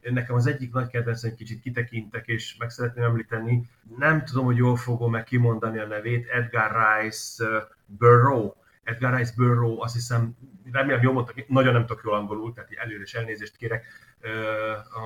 [0.00, 4.76] Nekem az egyik nagy kedvencem, kicsit kitekintek, és meg szeretném említeni, nem tudom, hogy jól
[4.76, 8.52] fogom meg kimondani a nevét, Edgar Rice Burrow,
[8.82, 10.36] Edgar Rice Burrow, azt hiszem,
[10.72, 13.84] remélem jól mondtak, nagyon nem tudok jól angolul, tehát előre is elnézést kérek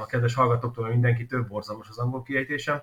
[0.00, 2.80] a kedves hallgatóktól, mindenki több borzalmas az angol kiejtésem,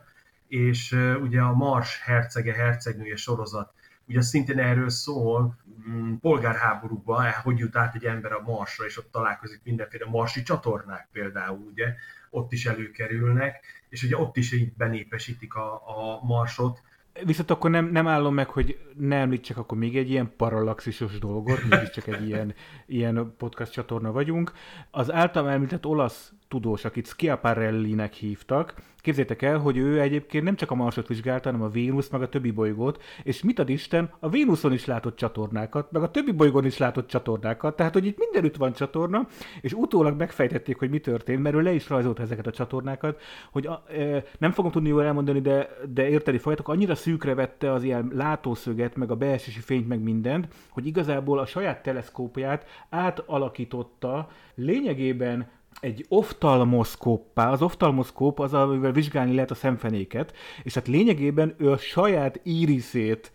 [0.47, 3.73] és ugye a Mars hercege, hercegnője sorozat,
[4.07, 5.57] ugye szintén erről szól,
[5.89, 11.07] mm, polgárháborúban, hogy jut át egy ember a Marsra, és ott találkozik mindenféle marsi csatornák
[11.11, 11.93] például, ugye,
[12.29, 16.81] ott is előkerülnek, és ugye ott is így benépesítik a, a Marsot,
[17.25, 21.63] Viszont akkor nem, nem állom meg, hogy ne említsek akkor még egy ilyen parallaxisos dolgot,
[21.69, 22.53] mégiscsak egy ilyen,
[22.85, 24.51] ilyen podcast csatorna vagyunk.
[24.91, 28.73] Az általam említett olasz tudós, akit Schiaparelli-nek hívtak,
[29.07, 32.29] képzétek el, hogy ő egyébként nem csak a Marsot vizsgálta, hanem a Vénusz, meg a
[32.29, 36.65] többi bolygót, és mit ad Isten, a Vénuszon is látott csatornákat, meg a többi bolygón
[36.65, 39.27] is látott csatornákat, tehát hogy itt mindenütt van csatorna,
[39.61, 43.67] és utólag megfejtették, hogy mi történt, mert ő le is rajzolt ezeket a csatornákat, hogy
[43.67, 47.83] a, e, nem fogom tudni jól elmondani, de, de érteni fogjátok, annyira szűkre vette az
[47.83, 54.29] ilyen látószöget, meg a beesési fényt, meg mindent, hogy igazából a saját teleszkópját átalakította.
[54.55, 55.47] Lényegében
[55.79, 57.51] egy oftalmoszkóppá.
[57.51, 63.31] Az oftalmoszkóp az, amivel vizsgálni lehet a szemfenéket, és hát lényegében ő a saját íriszét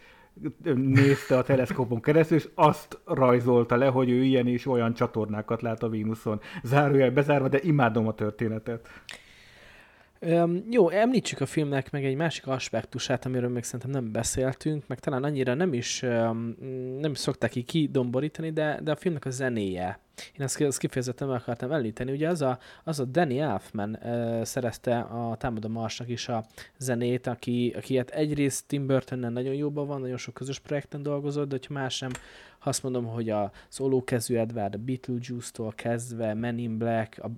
[0.74, 5.82] nézte a teleszkópon keresztül, és azt rajzolta le, hogy ő ilyen és olyan csatornákat lát
[5.82, 6.40] a Vénuszon.
[6.62, 8.88] Zárójel bezárva, de imádom a történetet.
[10.24, 14.98] Öm, jó, említsük a filmnek meg egy másik aspektusát, amiről még szerintem nem beszéltünk, meg
[14.98, 16.56] talán annyira nem is, öm,
[17.00, 19.98] nem is szokták így kidomborítani, de, de a filmnek a zenéje.
[20.32, 22.12] Én ezt, ezt kifejezetten meg akartam említeni.
[22.12, 26.44] Ugye az a, az a Danny Elfman uh, szerezte a Támadó Marsnak is a
[26.78, 31.48] zenét, aki, aki hát egyrészt Tim Burtonnel nagyon jóban van, nagyon sok közös projekten dolgozott,
[31.48, 32.10] de hogyha más nem,
[32.58, 37.30] ha azt mondom, hogy a szólókezű Edward, a Beetlejuice-tól kezdve, Men in Black, a,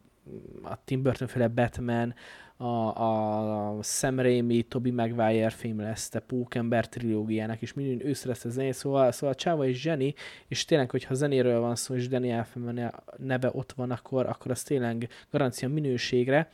[0.63, 2.15] a Tim Burton féle Batman,
[2.57, 8.49] a, a Sam Raimi, Tobey Maguire film lesz, a Pókember trilógiának is minden ő szerezte
[8.49, 10.15] zenét, szóval, szóval Csáva és Zseni,
[10.49, 14.63] és tényleg, hogyha zenéről van szó, és Danny Elfman neve ott van, akkor, akkor az
[14.63, 16.49] tényleg garancia minőségre.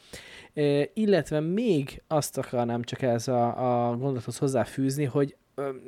[0.54, 5.36] E, illetve még azt akarnám csak ez a, a gondolathoz hozzáfűzni, hogy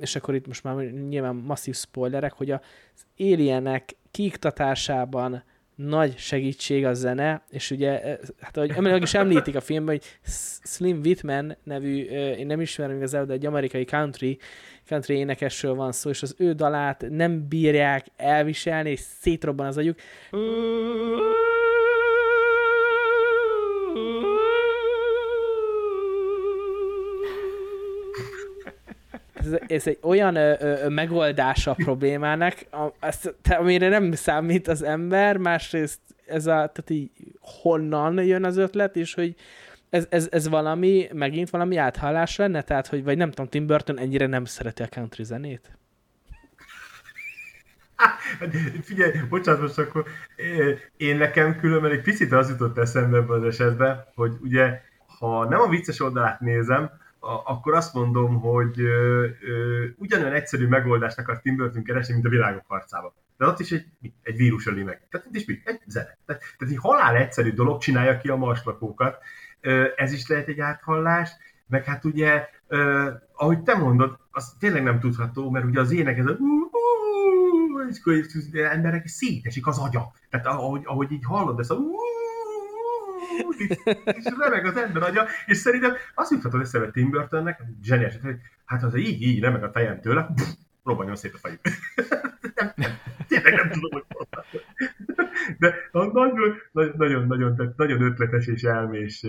[0.01, 2.61] és akkor itt most már nyilván masszív spoilerek, hogy az
[3.19, 5.43] alienek kiiktatásában
[5.75, 10.33] nagy segítség a zene, és ugye, hát ahogy emlék is említik a filmben, hogy
[10.65, 14.39] Slim Whitman nevű, én nem ismerem igazából, de egy amerikai country,
[14.89, 19.99] country énekesről van szó, és az ő dalát nem bírják elviselni, és szétrobban az agyuk.
[29.45, 34.83] Ez, ez egy olyan ö, ö, megoldása a problémának, a, ezt, amire nem számít az
[34.83, 39.35] ember, másrészt ez a, tehát így honnan jön az ötlet, és hogy
[39.91, 42.63] ez, ez, ez valami, megint valami áthallás lenne?
[42.63, 45.79] Tehát, hogy vagy nem tudom, Tim Burton ennyire nem szereti a country zenét?
[47.97, 48.21] Hát,
[48.83, 50.05] Figyelj, bocsánat, most akkor
[50.97, 54.81] én nekem különben egy picit az jutott eszembe ebben az esetben, hogy ugye,
[55.19, 56.91] ha nem a vicces oldalát nézem,
[57.45, 58.81] akkor azt mondom, hogy
[59.97, 63.15] ugyanolyan egyszerű megoldást akar Tim Burton keresni, mint a világok harcába.
[63.37, 63.87] De ott is egy,
[64.23, 65.09] egy vírus öli meg.
[65.11, 65.61] Tehát itt is mi?
[65.65, 66.19] Egy zene.
[66.27, 69.19] Tehát, tehát egy halál egyszerű dolog csinálja ki a marslakókat.
[69.97, 71.31] Ez is lehet egy áthallás,
[71.67, 72.49] meg hát ugye,
[73.33, 76.37] ahogy te mondod, az tényleg nem tudható, mert ugye az ének ez a
[78.05, 80.13] és emberek szétesik az agya.
[80.31, 81.77] Tehát ahogy, ahogy így hallod ezt a
[84.05, 88.83] és remeg az ember agya, és szerintem azt juthatod eszembe Tim Burtonnek, zseniás, hogy hát
[88.83, 90.29] az így, így remeg a fejem tőle,
[90.85, 91.49] robbanjon szét a
[92.75, 92.91] nem,
[93.29, 94.05] tényleg nem tudom, hogy.
[95.59, 96.13] De nagyon,
[96.73, 99.27] nagyon, nagyon, nagyon, nagyon ötletes és elmés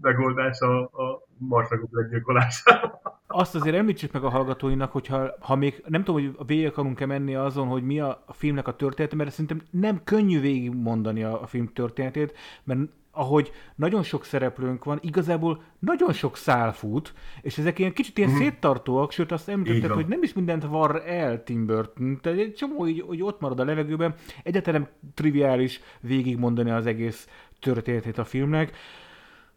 [0.00, 3.00] megoldás a, a marslagok meggyilkolására.
[3.26, 7.34] Azt azért említsük meg a hallgatóinak, hogyha ha még nem tudom, hogy végig akarunk-e menni
[7.34, 11.46] azon, hogy mi a, a filmnek a története, mert szerintem nem könnyű végigmondani a, a
[11.46, 12.80] film történetét, mert
[13.16, 18.30] ahogy nagyon sok szereplőnk van, igazából nagyon sok szál fut, és ezek ilyen kicsit ilyen
[18.30, 22.86] széttartóak, sőt azt említetted, hogy nem is mindent var el Tim Burton, tehát egy csomó
[22.86, 27.28] így, hogy ott marad a levegőben, egyáltalán nem triviális végigmondani az egész
[27.60, 28.72] történetét a filmnek.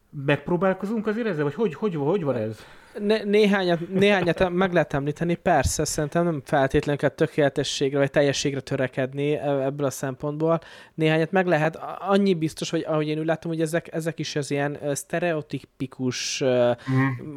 [0.10, 2.60] Megpróbálkozunk azért ezzel, vagy hogy, hogy, hogy van ez?
[2.98, 9.34] Ne, néhányat, néhányat meg lehet említeni, persze, szerintem nem feltétlenül kell tökéletességre vagy teljességre törekedni
[9.34, 10.60] e- ebből a szempontból.
[10.94, 14.52] Néhányat meg lehet, annyi biztos, hogy ahogy én úgy látom, hogy ezek, ezek is az
[14.52, 16.72] ilyen sztereotipikus, ö,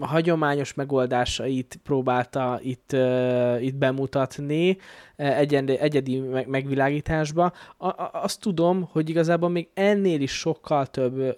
[0.01, 2.97] hagyományos megoldásait próbálta itt,
[3.61, 4.77] itt bemutatni
[5.17, 7.53] ö, egyedi, egyedi meg- megvilágításba.
[7.79, 11.37] A, azt tudom, hogy igazából még ennél is sokkal több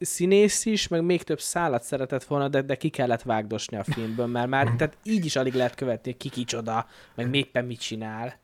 [0.00, 4.26] színész is, meg még több szállat szeretett volna, de, de ki kellett vágdosni a filmből,
[4.26, 8.38] mert már tehát így is alig lehet követni, ki kicsoda, meg éppen mit csinál.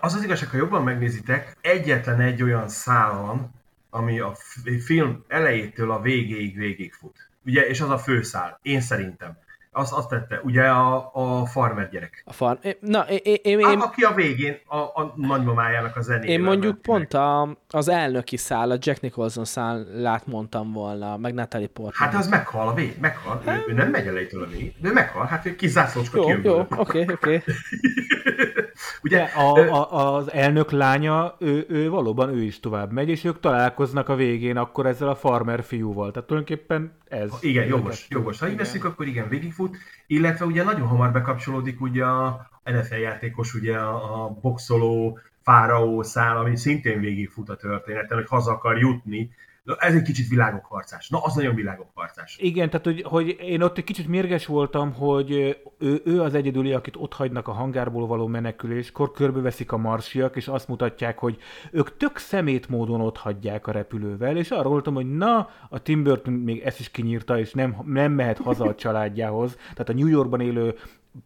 [0.00, 3.50] Az az igazság, ha jobban megnézitek, egyetlen egy olyan szál van,
[3.90, 4.36] ami a
[4.84, 7.28] film elejétől a végéig végig fut.
[7.44, 9.38] Ugye, és az a főszál, én szerintem.
[9.72, 12.22] Azt, azt tette, ugye a, a farmer gyerek.
[12.26, 12.58] A farm.
[12.80, 16.28] Na, én, én, én, én, aki a végén a, a nagymamájának a zenével.
[16.28, 21.34] én mondjuk ment pont a, az elnöki szál, a Jack Nicholson szállát mondtam volna, meg
[21.34, 22.08] Natalie Portman.
[22.08, 23.42] Hát az meghal a vég, meghal.
[23.46, 25.26] Ő, ő nem megy elejétől a végig, de ő meghal.
[25.26, 27.42] Hát ő kis zászlócska jó, jó, oké, oké.
[29.02, 33.40] Ugye, A, a, az elnök lánya, ő, ő valóban ő is tovább megy, és ők
[33.40, 36.10] találkoznak a végén akkor ezzel a farmer fiúval.
[36.10, 37.30] Tehát tulajdonképpen ez.
[37.40, 38.38] Igen, jogos, jogos.
[38.38, 38.64] Ha így Igen.
[38.64, 39.76] veszük, akkor igen, végigfut.
[40.06, 46.36] Illetve ugye nagyon hamar bekapcsolódik ugye a NFL játékos, ugye a, a boxoló, fáraó szál,
[46.36, 49.30] ami szintén végigfut a történeten, hogy haza akar jutni.
[49.62, 51.08] Na, Ez egy kicsit világok harcás.
[51.08, 52.36] Na, az nagyon világok harcás.
[52.38, 55.30] Igen, tehát hogy, hogy én ott egy kicsit mérges voltam, hogy
[55.78, 60.48] ő, ő az egyedüli, akit ott hagynak a hangárból való meneküléskor, körbeveszik a marsiak, és
[60.48, 61.38] azt mutatják, hogy
[61.72, 66.02] ők tök szemét módon ott hagyják a repülővel, és arra voltam, hogy na, a Tim
[66.02, 69.56] Burton még ezt is kinyírta, és nem, nem mehet haza a családjához.
[69.56, 70.74] Tehát a New Yorkban élő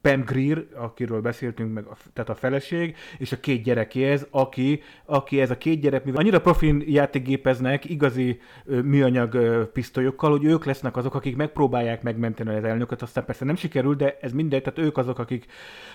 [0.01, 5.51] Pam Greer, akiről beszéltünk, meg tehát a feleség, és a két gyerekéhez, aki, aki ez
[5.51, 10.97] a két gyerek, mivel annyira profin játékgépeznek igazi ö, műanyag ö, pisztolyokkal, hogy ők lesznek
[10.97, 14.97] azok, akik megpróbálják megmenteni az elnököt, aztán persze nem sikerül, de ez mindegy, tehát ők
[14.97, 15.47] azok, akik...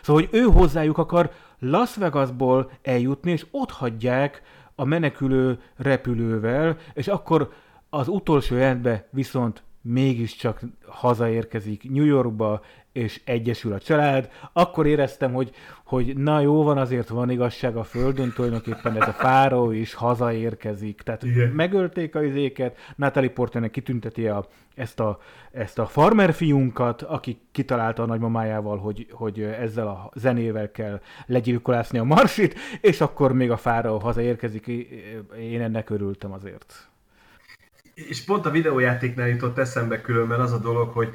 [0.01, 4.41] Szóval, hogy ő hozzájuk akar Las Vegasból eljutni, és ott hagyják
[4.75, 7.51] a menekülő repülővel, és akkor
[7.89, 12.61] az utolsó jelentbe viszont mégiscsak hazaérkezik New Yorkba,
[12.91, 15.51] és egyesül a család, akkor éreztem, hogy,
[15.83, 21.01] hogy na jó van, azért van igazság a földön, tulajdonképpen ez a fáró is hazaérkezik.
[21.01, 21.49] Tehát Igen.
[21.49, 25.19] megölték a izéket, Natalie Portman kitünteti a, ezt, a,
[25.51, 31.97] ezt a farmer fiunkat, aki kitalálta a nagymamájával, hogy, hogy ezzel a zenével kell legyilkolászni
[31.97, 34.67] a marsit, és akkor még a fáró hazaérkezik.
[35.39, 36.89] Én ennek örültem azért.
[38.07, 41.09] És pont a videójátéknál jutott eszembe különben az a dolog, hogy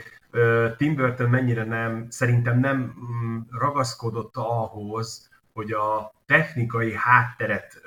[0.76, 7.82] Tim Burton mennyire nem, szerintem nem mm, ragaszkodott ahhoz, hogy a technikai hátteret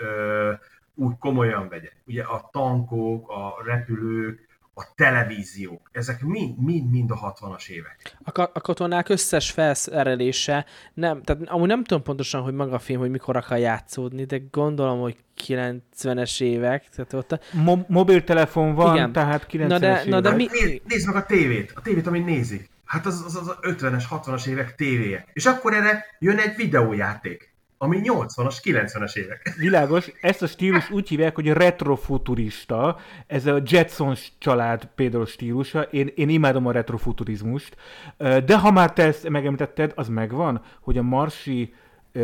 [0.95, 1.89] úgy komolyan vegye.
[2.05, 4.46] Ugye a tankok, a repülők,
[4.79, 8.15] a televíziók, ezek mind, mind, mind a 60-as évek.
[8.23, 12.79] A, ka- a katonák összes felszerelése, nem, tehát amúgy nem tudom pontosan, hogy maga a
[12.79, 15.15] film, hogy mikor akar játszódni, de gondolom, hogy
[15.47, 17.39] 90-es évek, tehát ott a...
[17.51, 19.11] Mo- mobiltelefon van, Igen.
[19.11, 20.35] tehát 90-es Na de- na de évek.
[20.51, 22.67] mi- Nézd, nézd meg a tévét, a tévét, amit nézi.
[22.85, 25.25] Hát az az, az 50-es, 60-as évek tévéje.
[25.33, 29.53] És akkor erre jön egy videójáték, ami 80-as, 90-es évek.
[29.57, 32.97] Világos, ezt a stílus úgy hívják, hogy retrofuturista,
[33.27, 37.75] ez a Jetsons család például stílusa, én, én imádom a retrofuturizmust,
[38.17, 41.73] de ha már te ezt megemlítetted, az megvan, hogy a marsi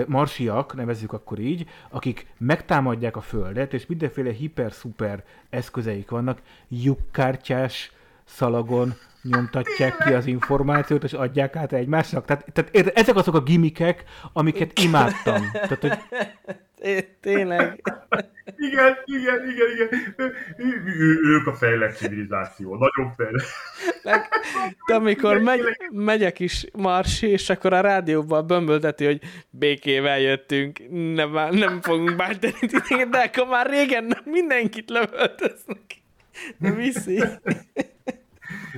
[0.08, 7.92] marsiak, nevezzük akkor így, akik megtámadják a Földet, és mindenféle hiper-szuper eszközeik vannak, lyukkártyás
[8.26, 12.26] szalagon nyomtatják ki az információt, és adják át egymásnak.
[12.26, 14.04] Tehát, tehát ezek azok a gimikek,
[14.34, 15.52] amiket imádtam.
[15.52, 15.98] Tehát, hogy
[16.84, 17.82] Té- Tényleg.
[18.58, 20.34] Igen, igen, igen, igen.
[20.58, 23.46] Ő, ők a fejlett civilizáció, nagyon fejlett.
[24.04, 24.30] Meg,
[24.88, 25.62] de amikor megy,
[25.92, 32.16] megy a kis marsi, és akkor a rádióban bömbölteti, hogy békével jöttünk, nem, nem fogunk
[32.16, 36.02] bántani titeket, de akkor már régen mindenkit lövöltöznek.
[36.58, 37.24] De viszi.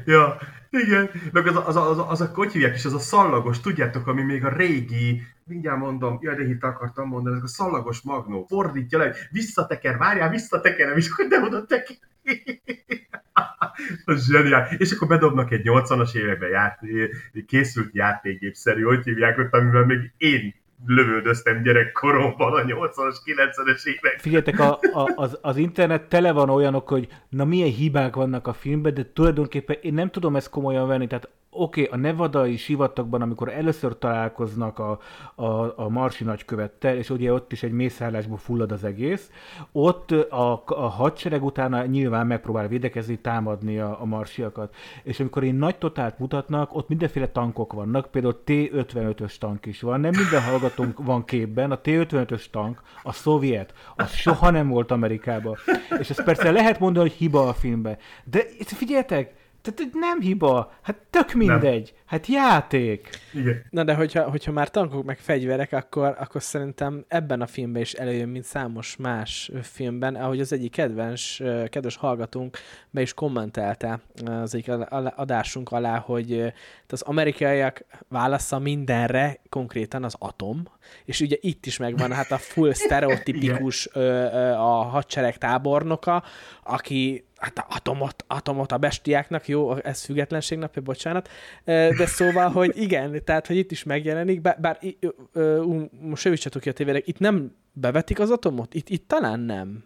[0.05, 0.37] Ja,
[0.69, 1.09] igen.
[1.31, 4.21] Meg az, a- az, az, az, a, hogy hívják is, az a szallagos, tudjátok, ami
[4.21, 8.97] még a régi, mindjárt mondom, jaj, de hit akartam mondani, ez a szallagos magnó, fordítja
[8.97, 11.95] le, visszateker, várjál, visszatekerem, és akkor nem oda teker.
[14.05, 14.67] Az zseniál.
[14.77, 16.79] És akkor bedobnak egy 80-as években ját,
[17.47, 20.55] készült játékgépszerű, hogy hívják ott, amivel még én
[20.86, 24.19] lövöldöztem gyerekkoromban a 80-as, 90-es évek.
[24.19, 28.53] Figyeljetek, a, a, az, az internet tele van olyanok, hogy na milyen hibák vannak a
[28.53, 33.21] filmben, de tulajdonképpen én nem tudom ezt komolyan venni, tehát oké, okay, a nevadai sivatagban,
[33.21, 34.99] amikor először találkoznak a,
[35.35, 39.31] a, a marsi nagykövettel, és ugye ott is egy mészállásból fullad az egész,
[39.71, 44.75] ott a, a hadsereg utána nyilván megpróbál védekezni, támadni a, a marsiakat.
[45.03, 49.99] És amikor én nagy totált mutatnak, ott mindenféle tankok vannak, például T-55-ös tank is van,
[49.99, 55.55] nem minden hallgatónk van képben, a T-55-ös tank, a szovjet, az soha nem volt Amerikában.
[55.99, 57.97] És ezt persze lehet mondani, hogy hiba a filmben.
[58.23, 59.33] De figyeljetek,
[59.66, 63.09] tehát hogy nem hiba, hát tök mindegy, hát játék.
[63.34, 63.66] Igen.
[63.70, 67.93] Na de hogyha, hogyha már tankok meg fegyverek, akkor, akkor szerintem ebben a filmben is
[67.93, 72.57] előjön, mint számos más filmben, ahogy az egyik kedves, ö, kedves hallgatónk
[72.89, 74.72] be is kommentelte az egyik
[75.16, 76.53] adásunk alá, hogy
[76.89, 80.63] az amerikaiak válasza mindenre konkrétan az atom,
[81.05, 83.88] és ugye itt is megvan hát a full sztereotipikus
[84.57, 86.24] a hadsereg tábornoka,
[86.63, 91.29] aki hát atomot, atomot a bestiáknak, jó, ez függetlenség napja, bocsánat,
[91.65, 94.79] de szóval, hogy igen, tehát, hogy itt is megjelenik, bár, bár
[96.01, 98.73] most javítsatok ki a tévére, itt nem bevetik az atomot?
[98.73, 99.83] Itt, itt talán nem.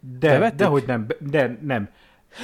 [0.00, 0.58] De, Bevetik?
[0.58, 1.88] de hogy nem, de nem.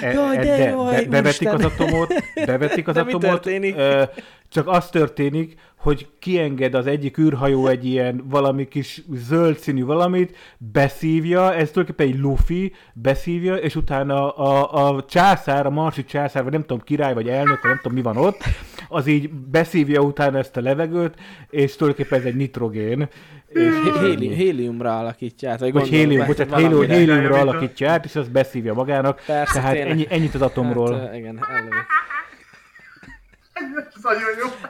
[0.00, 1.54] E, Jaj, de jaj, bevetik úristen.
[1.54, 2.14] az atomot,
[2.46, 3.74] bevetik az De atomot, történik?
[3.76, 4.02] ö,
[4.48, 10.36] csak az történik, hogy kienged az egyik űrhajó egy ilyen valami kis zöld színű valamit,
[10.58, 16.52] beszívja, ez tulajdonképpen egy lufi, beszívja, és utána a, a császár, a marsi császár, vagy
[16.52, 18.42] nem tudom, király, vagy elnök, vagy nem tudom, mi van ott,
[18.88, 21.14] az így beszívja utána ezt a levegőt,
[21.50, 23.08] és tulajdonképpen ez egy nitrogén.
[23.54, 26.94] És Héli, héliumra alakítja át, vagy, vagy hélium, bocsánat, hélium, valamire.
[26.98, 29.22] héliumra alakítja át, és azt beszívja magának.
[29.26, 29.90] Persze, Tehát tényleg.
[29.90, 30.98] ennyi, ennyit az atomról.
[30.98, 31.72] Hát, igen, előbb.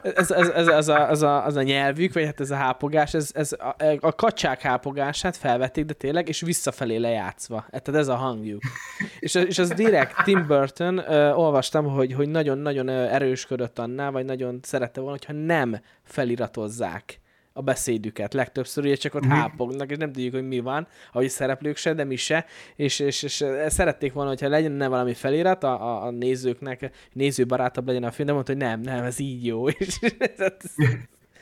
[0.03, 2.55] Ez ez, ez, ez, ez, a, ez, a, az a nyelvük, vagy hát ez a
[2.55, 7.67] hápogás, ez, ez a, a kacsák hápogását felvették, de tényleg, és visszafelé lejátszva.
[7.71, 8.63] Tehát ez a hangjuk.
[9.19, 14.59] És, és az direkt Tim Burton, ö, olvastam, hogy, hogy nagyon-nagyon erősködött annál, vagy nagyon
[14.63, 17.23] szerette volna, hogyha nem feliratozzák
[17.57, 18.35] a beszédüket.
[18.35, 22.05] Legtöbbször ugye csak ott hápognak, és nem tudjuk, hogy mi van, ahogy szereplők se, de
[22.05, 22.47] mi se,
[22.77, 28.05] és, és, és szerették volna, hogyha legyen valami felirat a, a, a nézőknek, nézőbarátabb legyen
[28.05, 29.69] a film, de mondta, hogy nem, nem, ez így jó.
[29.79, 29.99] És,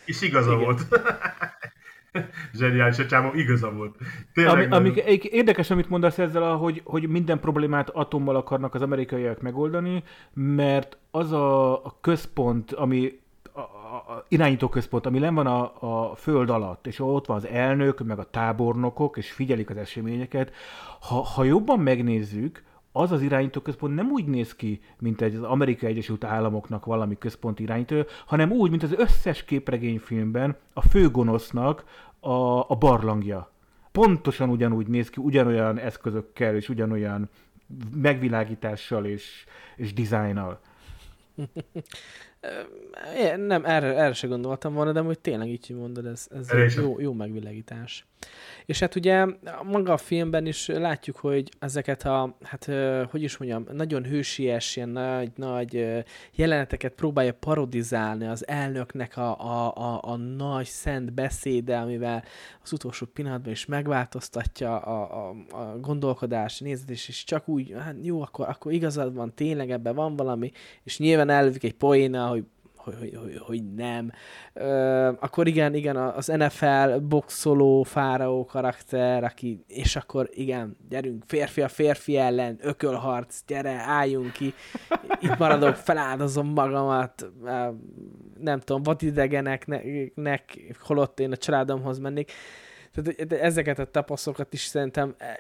[0.04, 0.64] És igaza Igen.
[0.64, 0.86] volt.
[2.58, 3.96] Zseniális a csávó, igaza volt.
[4.32, 4.92] Tényleg Ami,
[5.22, 10.02] érdekes, amit mondasz ezzel, hogy, hogy minden problémát atommal akarnak az amerikaiak megoldani,
[10.34, 13.20] mert az a, a központ, ami
[13.52, 13.62] a, a,
[14.12, 15.72] a irányító központ, ami len van a,
[16.10, 20.52] a föld alatt, és ott van az elnök, meg a tábornokok, és figyelik az eseményeket.
[21.00, 25.42] Ha, ha jobban megnézzük, az az irányító központ nem úgy néz ki, mint egy az
[25.42, 31.84] Amerikai Egyesült Államoknak valami központi irányító, hanem úgy, mint az összes képregényfilmben a főgonosznak
[32.20, 33.50] a, a barlangja.
[33.92, 37.28] Pontosan ugyanúgy néz ki, ugyanolyan eszközökkel, és ugyanolyan
[37.94, 39.44] megvilágítással és,
[39.76, 40.60] és dizájnnal.
[43.36, 47.12] Nem, erre, erre se gondoltam volna, de hogy tényleg így mondod, ez, ez jó, jó
[47.12, 48.06] megvilágítás.
[48.66, 49.26] És hát ugye
[49.62, 52.70] maga a filmben is látjuk, hogy ezeket a, hát
[53.10, 55.98] hogy is mondjam, nagyon hősies, ilyen nagy, nagy ö,
[56.32, 62.24] jeleneteket próbálja parodizálni az elnöknek a, a, a, a nagy szent beszéde, amivel
[62.62, 68.22] az utolsó pillanatban is megváltoztatja a, a, a gondolkodás, nézetés, és csak úgy, hát jó,
[68.22, 70.50] akkor, akkor igazad van, tényleg ebben van valami,
[70.82, 72.31] és nyilván elvik egy poéna,
[72.82, 74.10] hogy hogy, hogy, hogy, nem.
[74.52, 81.62] Ö, akkor igen, igen, az NFL boxoló fáraó karakter, aki, és akkor igen, gyerünk, férfi
[81.62, 84.54] a férfi ellen, ökölharc, gyere, álljunk ki,
[85.20, 87.68] itt maradok, feláldozom magamat, Ö,
[88.40, 89.84] nem tudom, vadidegeneknek,
[90.80, 92.32] holott én a családomhoz mennék.
[92.94, 95.36] Tehát ezeket a tapasztalokat is szerintem e, e,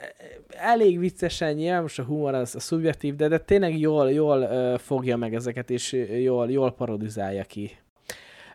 [0.48, 5.16] elég viccesen nyilván, most a humor az a szubjektív, de, de tényleg jól, jól fogja
[5.16, 5.92] meg ezeket, és
[6.22, 7.70] jól, jól parodizálja ki.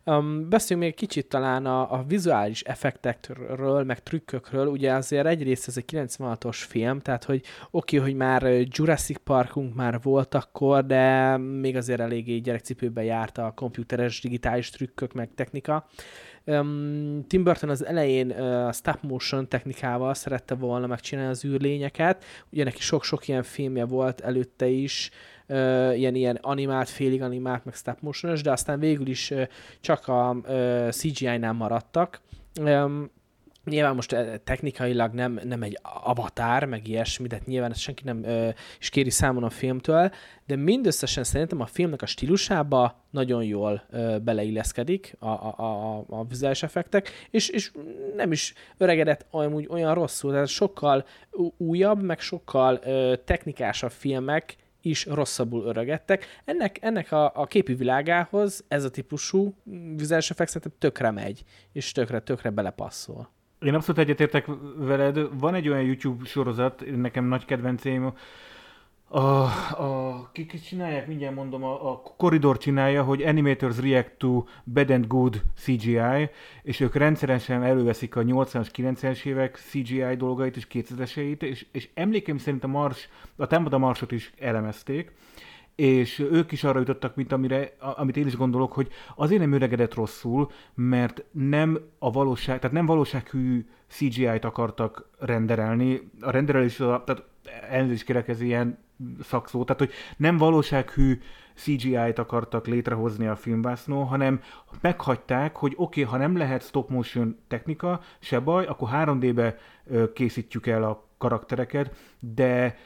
[0.09, 4.67] Um, beszéljünk még kicsit talán a, a vizuális effektekről, meg trükkökről.
[4.67, 7.41] Ugye azért egyrészt ez egy 96-os film, tehát hogy
[7.71, 13.37] oké, okay, hogy már Jurassic Parkunk már volt akkor, de még azért eléggé gyerekcipőben járt
[13.37, 15.87] a komputeres digitális trükkök, meg technika.
[16.49, 22.63] Um, Tim Burton az elején uh, stop motion technikával szerette volna megcsinálni az űrlényeket, ugye
[22.63, 25.09] neki sok-sok ilyen filmje volt előtte is,
[25.47, 29.47] uh, ilyen, ilyen animált, félig animált, meg stop motion de aztán végül is uh,
[29.81, 32.21] csak a uh, CGI-nál maradtak.
[32.61, 33.09] Um,
[33.67, 38.49] Nyilván most technikailag nem, nem egy avatár, meg ilyesmi, de nyilván ezt senki nem ö,
[38.79, 40.11] is kéri számon a filmtől,
[40.45, 46.25] de mindösszesen szerintem a filmnek a stílusába nagyon jól ö, beleilleszkedik a, a, a, a
[46.25, 47.71] vizuális effektek, és, és
[48.15, 51.05] nem is öregedett olyan, olyan rosszul, tehát sokkal
[51.57, 56.25] újabb, meg sokkal ö, technikásabb filmek is rosszabbul öregedtek.
[56.45, 59.53] Ennek, ennek a, a képi világához ez a típusú
[59.95, 63.35] vizuális effekt szerintem tökre megy, és tökre, tökre belepasszol.
[63.59, 65.39] Én abszolút egyetértek veled.
[65.39, 68.13] Van egy olyan YouTube sorozat, nekem nagy kedvencém,
[69.09, 74.89] a, a, kik csinálják, mindjárt mondom, a, a Corridor csinálja, hogy Animators React to Bad
[74.89, 76.29] and Good CGI,
[76.63, 82.37] és ők rendszeresen előveszik a 80-as, 90-es évek CGI dolgait és 2000-eseit, és, és emlékeim
[82.37, 85.11] szerint a Mars, a Támad a Marsot is elemezték,
[85.77, 89.93] és ők is arra jutottak, mint amire, amit én is gondolok, hogy azért nem öregedett
[89.93, 96.09] rosszul, mert nem a valóság, tehát nem valósághű CGI-t akartak renderelni.
[96.21, 97.23] A renderelés, tehát
[97.69, 98.77] elnézést kérek, ez ilyen
[99.21, 101.19] szakszó, tehát hogy nem valósághű
[101.55, 104.41] CGI-t akartak létrehozni a filmvásznon, hanem
[104.81, 109.57] meghagyták, hogy oké, okay, ha nem lehet stop motion technika, se baj, akkor 3D-be
[110.13, 112.77] készítjük el a karaktereket, de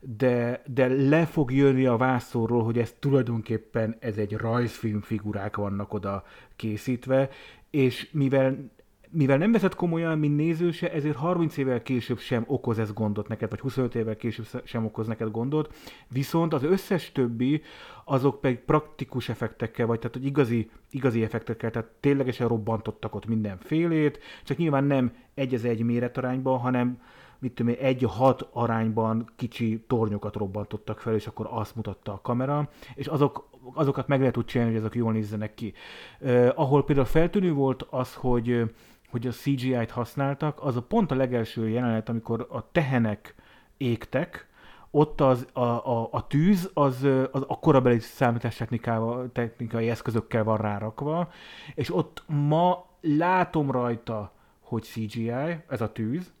[0.00, 5.92] de, de le fog jönni a vászorról, hogy ez tulajdonképpen ez egy rajzfilm figurák vannak
[5.92, 6.24] oda
[6.56, 7.28] készítve,
[7.70, 8.70] és mivel
[9.12, 13.28] mivel nem veszed komolyan, mint néző se, ezért 30 évvel később sem okoz ez gondot
[13.28, 15.74] neked, vagy 25 évvel később sem okoz neked gondot,
[16.08, 17.62] viszont az összes többi,
[18.04, 24.18] azok pedig praktikus effektekkel, vagy tehát hogy igazi, igazi effektekkel, tehát ténylegesen robbantottak ott mindenfélét,
[24.44, 27.00] csak nyilván nem egy az egy méretarányban, hanem
[27.40, 32.68] mit tudom én, egy-hat arányban kicsi tornyokat robbantottak fel, és akkor azt mutatta a kamera,
[32.94, 35.72] és azok, azokat meg lehet úgy csinálni, hogy azok jól nézzenek ki.
[36.20, 38.70] Uh, ahol például feltűnő volt az, hogy
[39.10, 43.34] hogy a CGI-t használtak, az a pont a legelső jelenet, amikor a tehenek
[43.76, 44.48] égtek,
[44.90, 51.30] ott az, a, a, a tűz az, az a korabeli számítástechnikával, technikai eszközökkel van rárakva,
[51.74, 55.30] és ott ma látom rajta, hogy CGI,
[55.68, 56.32] ez a tűz,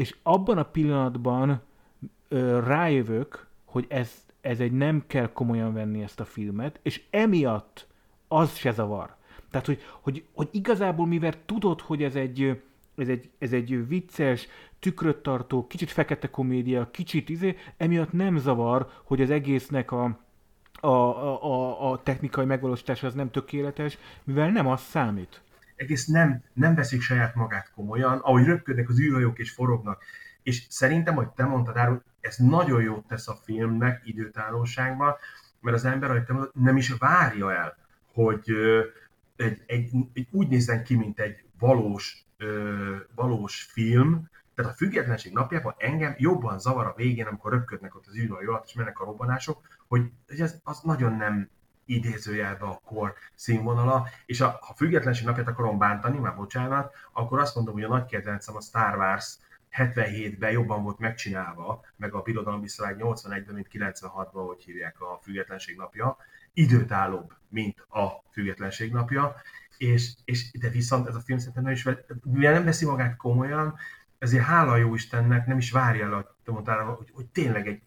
[0.00, 1.60] és abban a pillanatban
[2.28, 7.86] ö, rájövök, hogy ez, ez egy nem kell komolyan venni ezt a filmet, és emiatt
[8.28, 9.14] az se zavar.
[9.50, 12.62] Tehát, hogy, hogy, hogy igazából mivel tudod, hogy ez egy,
[12.96, 14.48] ez egy, ez egy vicces,
[14.78, 20.18] tükröt tartó, kicsit fekete komédia, kicsit izé, emiatt nem zavar, hogy az egésznek a,
[20.80, 25.42] a, a, a technikai megvalósítása az nem tökéletes, mivel nem az számít
[25.80, 30.02] egész nem, nem veszik saját magát komolyan, ahogy röpködnek az űrhajók és forognak.
[30.42, 35.14] És szerintem, hogy te mondtad, Áru, ez nagyon jót tesz a filmnek időtállóságban,
[35.60, 37.76] mert az ember, ahogy te mondtad, nem is várja el,
[38.12, 38.50] hogy
[39.36, 42.24] egy, egy, egy úgy nézzen ki, mint egy valós,
[43.14, 48.16] valós film, tehát a függetlenség napjában engem jobban zavar a végén, amikor röpködnek ott az
[48.16, 51.48] űrhajó alatt, és mennek a robbanások, hogy ez az nagyon nem
[51.90, 57.54] idézőjelbe a kor színvonala, és a, ha függetlenség napját akarom bántani, már bocsánat, akkor azt
[57.54, 59.38] mondom, hogy a nagy kedvencem a Star Wars
[59.76, 65.76] 77-ben jobban volt megcsinálva, meg a Birodalom Visszavág 81-ben, mint 96-ban, hogy hívják a Függetlenség
[65.76, 66.16] napja,
[66.52, 69.34] időtállóbb, mint a Függetlenség napja,
[69.76, 71.88] és, és de viszont ez a film szerintem nem is,
[72.22, 73.74] mivel nem veszi magát komolyan,
[74.18, 76.26] ezért hála jó Istennek nem is várja
[76.64, 77.82] el, hogy, hogy tényleg egy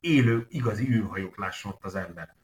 [0.00, 2.34] élő, igazi űrhajót lásson ott az ember.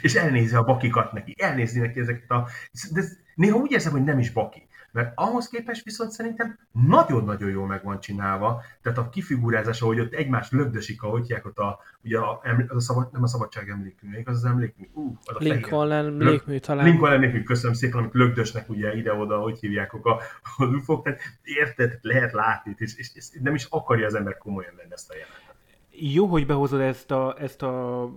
[0.00, 2.48] És elnézi a bakikat neki, elnézi neki ezeket a...
[2.92, 3.02] De
[3.34, 4.68] néha úgy érzem, hogy nem is baki.
[4.92, 10.12] Mert ahhoz képest viszont szerintem nagyon-nagyon jól meg van csinálva, tehát a kifigurázás, ahogy ott
[10.12, 14.22] egymást lögdösik, ahogy hívják ott a, ugye a, az a szabad, nem a szabadság emlékmű,
[14.24, 16.84] az az emlékmű, uh, az a Lincoln emlékmű talán.
[16.84, 20.20] Lincoln emlékmű, köszönöm szépen, amit lögdösnek ugye ide-oda, hogy hívják a,
[20.56, 24.74] a ufok, tehát érted, lehet látni, és, és, és, nem is akarja az ember komolyan
[24.76, 25.47] venni ezt a jelenetet.
[26.00, 28.08] Jó, hogy behozod ezt a, ezt a,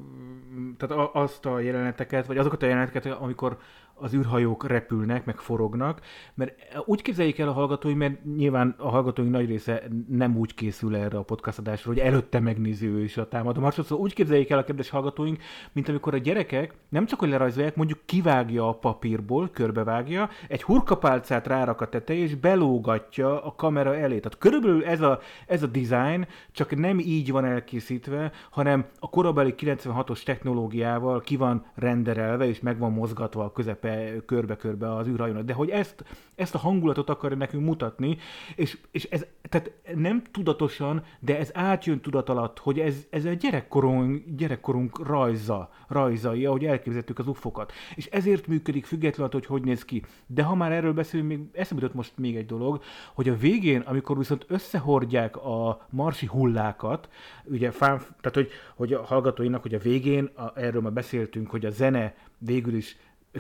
[0.78, 3.58] tehát a, azt a jeleneteket, vagy azokat a jeleneteket, amikor
[4.02, 6.02] az űrhajók repülnek, meg forognak,
[6.34, 6.54] mert
[6.86, 11.18] úgy képzeljék el a hallgatói, mert nyilván a hallgatóink nagy része nem úgy készül erre
[11.18, 14.58] a podcast adásra, hogy előtte megnézi ő is a támadó marsot, szóval úgy képzeljék el
[14.58, 15.38] a kedves hallgatóink,
[15.72, 21.48] mint amikor a gyerekek nem csak hogy lerajzolják, mondjuk kivágja a papírból, körbevágja, egy hurkapálcát
[21.48, 24.20] rárak a tetejé, és belógatja a kamera elé.
[24.20, 29.54] Tehát körülbelül ez a, ez a design, csak nem így van elkészítve, hanem a korabeli
[29.58, 33.90] 96-os technológiával ki van renderelve, és meg van mozgatva a közepe
[34.26, 35.44] körbe-körbe az űrhajónak.
[35.44, 36.04] De hogy ezt,
[36.36, 38.18] ezt a hangulatot akarja nekünk mutatni,
[38.56, 43.34] és, és ez tehát nem tudatosan, de ez átjön tudat alatt, hogy ez, ez a
[43.34, 47.72] gyerekkorunk, gyerekkorunk rajza, rajzai, ahogy elképzeltük az ufokat.
[47.96, 50.04] És ezért működik függetlenül, hogy hogy néz ki.
[50.28, 52.82] De ha már erről beszélünk, még eszembe jutott most még egy dolog,
[53.14, 57.10] hogy a végén, amikor viszont összehordják a marsi hullákat,
[57.44, 61.66] ugye fán, tehát hogy, hogy a hallgatóinak, hogy a végén, a, erről már beszéltünk, hogy
[61.66, 62.98] a zene végül is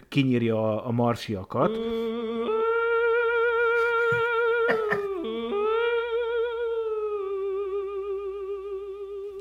[0.08, 1.72] kinyírja a, a marsiakat.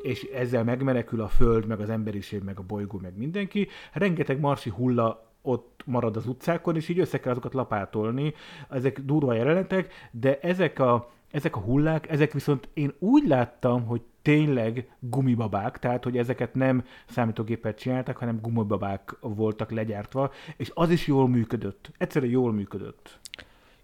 [0.03, 3.69] és ezzel megmenekül a Föld, meg az emberiség, meg a bolygó, meg mindenki.
[3.93, 8.35] Rengeteg marsi hulla ott marad az utcákon, és így össze kell azokat lapátolni.
[8.71, 14.03] Ezek durva jelenetek, de ezek a, ezek a hullák, ezek viszont én úgy láttam, hogy
[14.23, 21.07] tényleg gumibabák, tehát hogy ezeket nem számítógépet csináltak, hanem gumibabák voltak legyártva, és az is
[21.07, 21.91] jól működött.
[21.99, 23.19] Egyszerűen jól működött.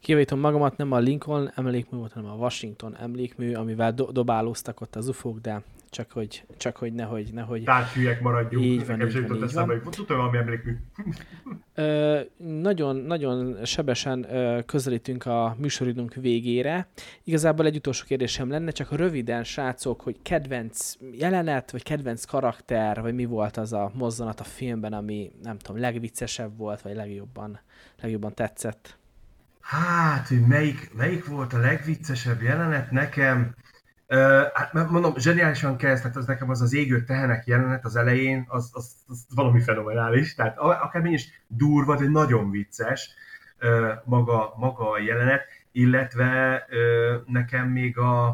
[0.01, 4.97] Kijavítom magamat, nem a Lincoln emlékmű volt, hanem a Washington emlékmű, amivel do- dobálóztak ott
[4.97, 5.62] az ufók, de
[5.97, 7.63] csak hogy, csak hogy nehogy, nehogy...
[7.65, 8.65] Tehát hülyek maradjunk.
[8.65, 9.83] Így van, Nekem így van, így eszembe, van.
[9.83, 10.77] hogy tudtam valami emlékmű.
[11.75, 16.89] Ö, nagyon, nagyon sebesen ö, közelítünk a műsoridőnk végére.
[17.25, 23.15] Igazából egy utolsó kérdésem lenne, csak röviden, srácok, hogy kedvenc jelenet, vagy kedvenc karakter, vagy
[23.15, 27.61] mi volt az a mozzanat a filmben, ami nem tudom, legviccesebb volt, vagy legjobban,
[28.01, 28.99] legjobban tetszett.
[29.61, 33.55] Hát, hogy melyik, melyik volt a legviccesebb jelenet nekem?
[34.55, 38.71] Hát mondom, zseniálisan kezd, tehát az nekem az az égő tehenek jelenet az elején, az,
[38.73, 43.11] az, az valami fenomenális, tehát a- akármi is durva, de nagyon vicces
[44.05, 46.65] maga, maga a jelenet, illetve
[47.27, 48.27] nekem még a,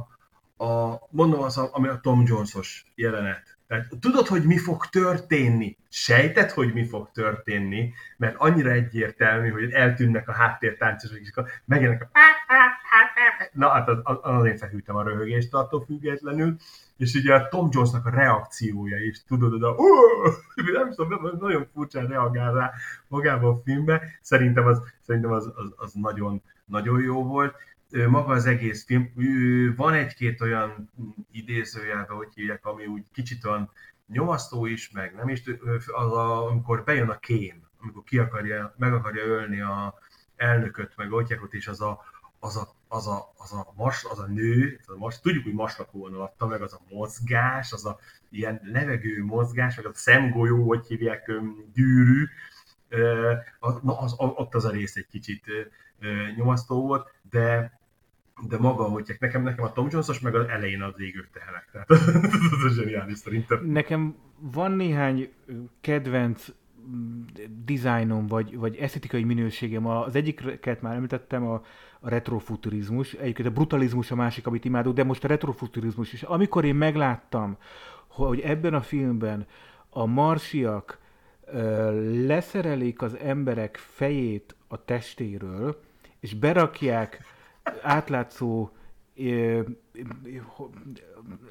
[0.57, 3.59] a mondom az, ami a Tom Jones-os jelenet.
[3.67, 9.71] Tehát tudod, hogy mi fog történni, sejted, hogy mi fog történni, mert annyira egyértelmű, hogy
[9.71, 12.19] eltűnnek a háttértáncosok, és akkor megjelennek a
[13.53, 16.57] Na, hát az, az, az én felhűltem a röhögést attól függetlenül,
[16.97, 19.77] és ugye a Tom Jonesnak a reakciója is, tudod, oda,
[20.73, 22.73] nem tudom, nagyon furcsán reagál rá
[23.09, 27.55] magában a filmbe, szerintem az, szerintem az, az, az nagyon, nagyon jó volt.
[28.09, 29.13] Maga az egész film,
[29.77, 30.91] van egy-két olyan
[31.33, 33.71] idézőjelben, hogy hívják, ami úgy kicsit olyan
[34.13, 35.43] nyomasztó is, meg nem is,
[35.93, 39.95] az a, amikor bejön a kém, amikor ki akarja, meg akarja ölni a
[40.37, 42.01] elnököt, meg Otyákot, és az a,
[42.39, 45.53] az a, az a, az a, mas, az a nő, az a mas, tudjuk, hogy
[45.53, 47.99] maslakóan alatta, meg az a mozgás, az a
[48.31, 51.31] ilyen levegő mozgás, meg az a szemgolyó, hogy hívják,
[51.73, 52.27] gyűrű,
[53.83, 55.47] na, az, ott az a rész egy kicsit
[56.37, 57.81] nyomasztó volt, de
[58.49, 61.69] de maga, hogy nekem, nekem a Tom Jones-os, meg az elején az égők tehenek.
[61.73, 61.91] Tehát
[62.67, 63.67] ez zseniális szerintem.
[63.67, 65.33] Nekem van néhány
[65.81, 66.49] kedvenc
[66.89, 67.23] mm,
[67.65, 69.87] dizájnom, vagy, vagy esztetikai minőségem.
[69.87, 71.63] Az egyiket már említettem, a,
[72.01, 73.13] a retrofuturizmus.
[73.13, 76.23] Egyébként a brutalizmus a másik, amit imádok, de most a retrofuturizmus is.
[76.23, 77.57] Amikor én megláttam,
[78.07, 79.47] hogy ebben a filmben
[79.91, 80.99] a marsiak
[81.45, 85.81] ö, leszerelik az emberek fejét a testéről,
[86.21, 87.21] és berakják
[87.83, 88.71] átlátszó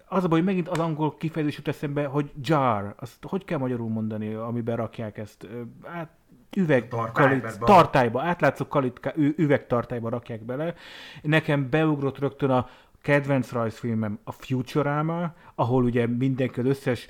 [0.08, 3.58] az a baj, hogy megint az angol kifejezés jut eszembe, hogy jar, azt hogy kell
[3.58, 5.48] magyarul mondani, amiben rakják ezt?
[5.84, 6.10] Hát
[6.56, 10.74] üveg, kalit, tartályba, átlátszó kalitka, üvegtartályba rakják bele.
[11.22, 12.70] Nekem beugrott rögtön a
[13.02, 17.10] kedvenc rajzfilmem a Futurama, ahol ugye mindenki az összes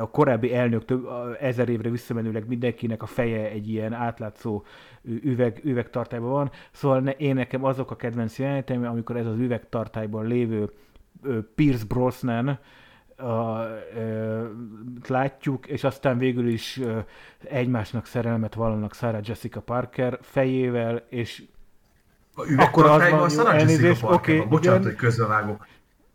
[0.00, 1.08] a korábbi elnök több
[1.40, 4.64] ezer évre visszamenőleg mindenkinek a feje egy ilyen átlátszó
[5.22, 6.50] üveg, üvegtartályban van.
[6.70, 10.70] Szóval ne, én nekem azok a kedvenc jeleneteim, amikor ez az üvegtartályban lévő
[11.54, 12.58] Pierce Brosnan
[13.16, 13.62] a,
[13.96, 14.44] ö,
[15.08, 16.98] látjuk, és aztán végül is ö,
[17.48, 21.42] egymásnak szerelmet vallanak Sarah Jessica Parker fejével, és
[22.34, 24.48] A Akkor az üvegtartályban Sarah Jessica Parker oké, van.
[24.48, 24.92] Bocsánat, igen.
[24.92, 25.66] hogy közbevágok.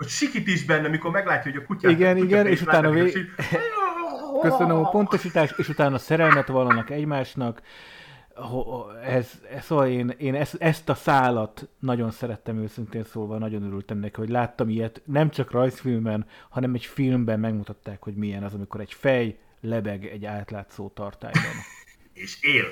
[0.03, 1.91] Hogy sikít is benne, mikor meglátja, hogy a kutyát...
[1.91, 3.25] Igen, a kutya igen, és utána vég- így-
[4.41, 7.61] Köszönöm a pontosítást, és utána szerelmet vallanak egymásnak.
[9.05, 13.97] ez, ez, szóval én, én ezt, ezt a szálat nagyon szerettem őszintén szólva, nagyon örültem
[13.97, 18.81] neki, hogy láttam ilyet, nem csak rajzfilmen, hanem egy filmben megmutatták, hogy milyen az, amikor
[18.81, 21.41] egy fej lebeg egy átlátszó tartályban.
[22.13, 22.65] És él.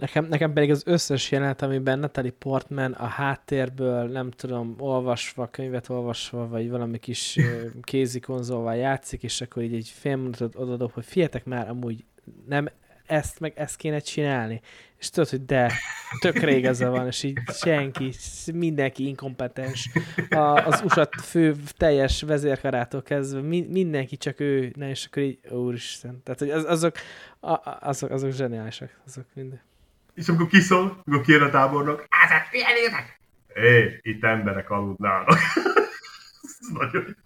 [0.00, 5.88] Nekem, nekem pedig az összes jelenet, amiben Natalie Portman a háttérből, nem tudom, olvasva, könyvet
[5.88, 7.38] olvasva, vagy valami kis
[7.82, 12.04] kézi konzolval játszik, és akkor így egy fél mondatot odadob, hogy fiatek már, amúgy
[12.48, 12.68] nem
[13.06, 14.60] ezt, meg ezt kéne csinálni.
[14.98, 15.72] És tudod, hogy de,
[16.20, 18.12] tök rég ez van, és így senki,
[18.52, 19.90] mindenki inkompetens.
[20.30, 20.36] A,
[20.66, 26.20] az USA fő teljes vezérkarától kezdve mindenki csak ő, ne, és akkor így, úristen.
[26.22, 26.96] Tehát, hogy az, azok,
[27.80, 29.68] azok, azok zseniálisak, azok minden.
[30.14, 33.20] És amikor kiszól, amikor kijön a tábornok, ezek figyeljetek!
[33.54, 35.38] Hé, itt emberek aludnának.
[36.60, 37.16] Ez nagyon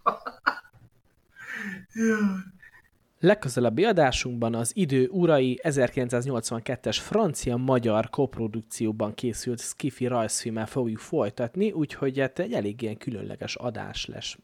[3.25, 12.39] Legközelebbi adásunkban az Idő Urai 1982-es francia-magyar koprodukcióban készült skifi rajzfilmmel fogjuk folytatni, úgyhogy hát
[12.39, 14.37] egy elég ilyen különleges adás lesz.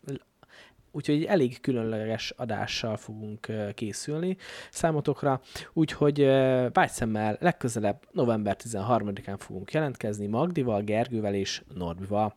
[0.93, 4.36] Úgyhogy egy elég különleges adással fogunk készülni
[4.70, 5.41] számotokra,
[5.72, 6.24] úgyhogy
[6.72, 12.36] vágyszemmel legközelebb november 13-án fogunk jelentkezni Magdival, Gergővel és Norbival.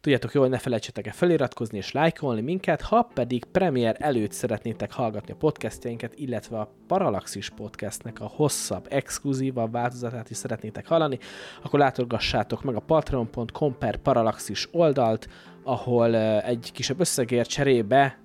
[0.00, 5.32] Tudjátok jól, ne felejtsetek el feliratkozni és lájkolni minket, ha pedig premier előtt szeretnétek hallgatni
[5.32, 11.18] a podcastjainkat, illetve a Parallaxis podcastnek a hosszabb, exkluzívabb változatát is szeretnétek hallani,
[11.62, 15.28] akkor látogassátok meg a patreon.com per Parallaxis oldalt,
[15.62, 18.18] ahol egy kisebb összegért cserébe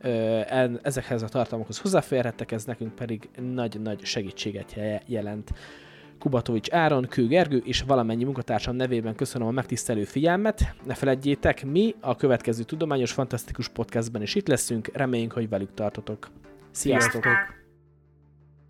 [0.82, 5.51] ezekhez a tartalmakhoz hozzáférhettek, ez nekünk pedig nagy-nagy segítséget jelent.
[6.26, 10.76] Kubatovics Áron, Kő Gergő és valamennyi munkatársam nevében köszönöm a megtisztelő figyelmet.
[10.86, 16.28] Ne feledjétek, mi a következő Tudományos Fantasztikus Podcastben is itt leszünk, reméljünk, hogy velük tartotok.
[16.71, 17.23] Sziasztok!
[17.23, 17.64] Sziasztok.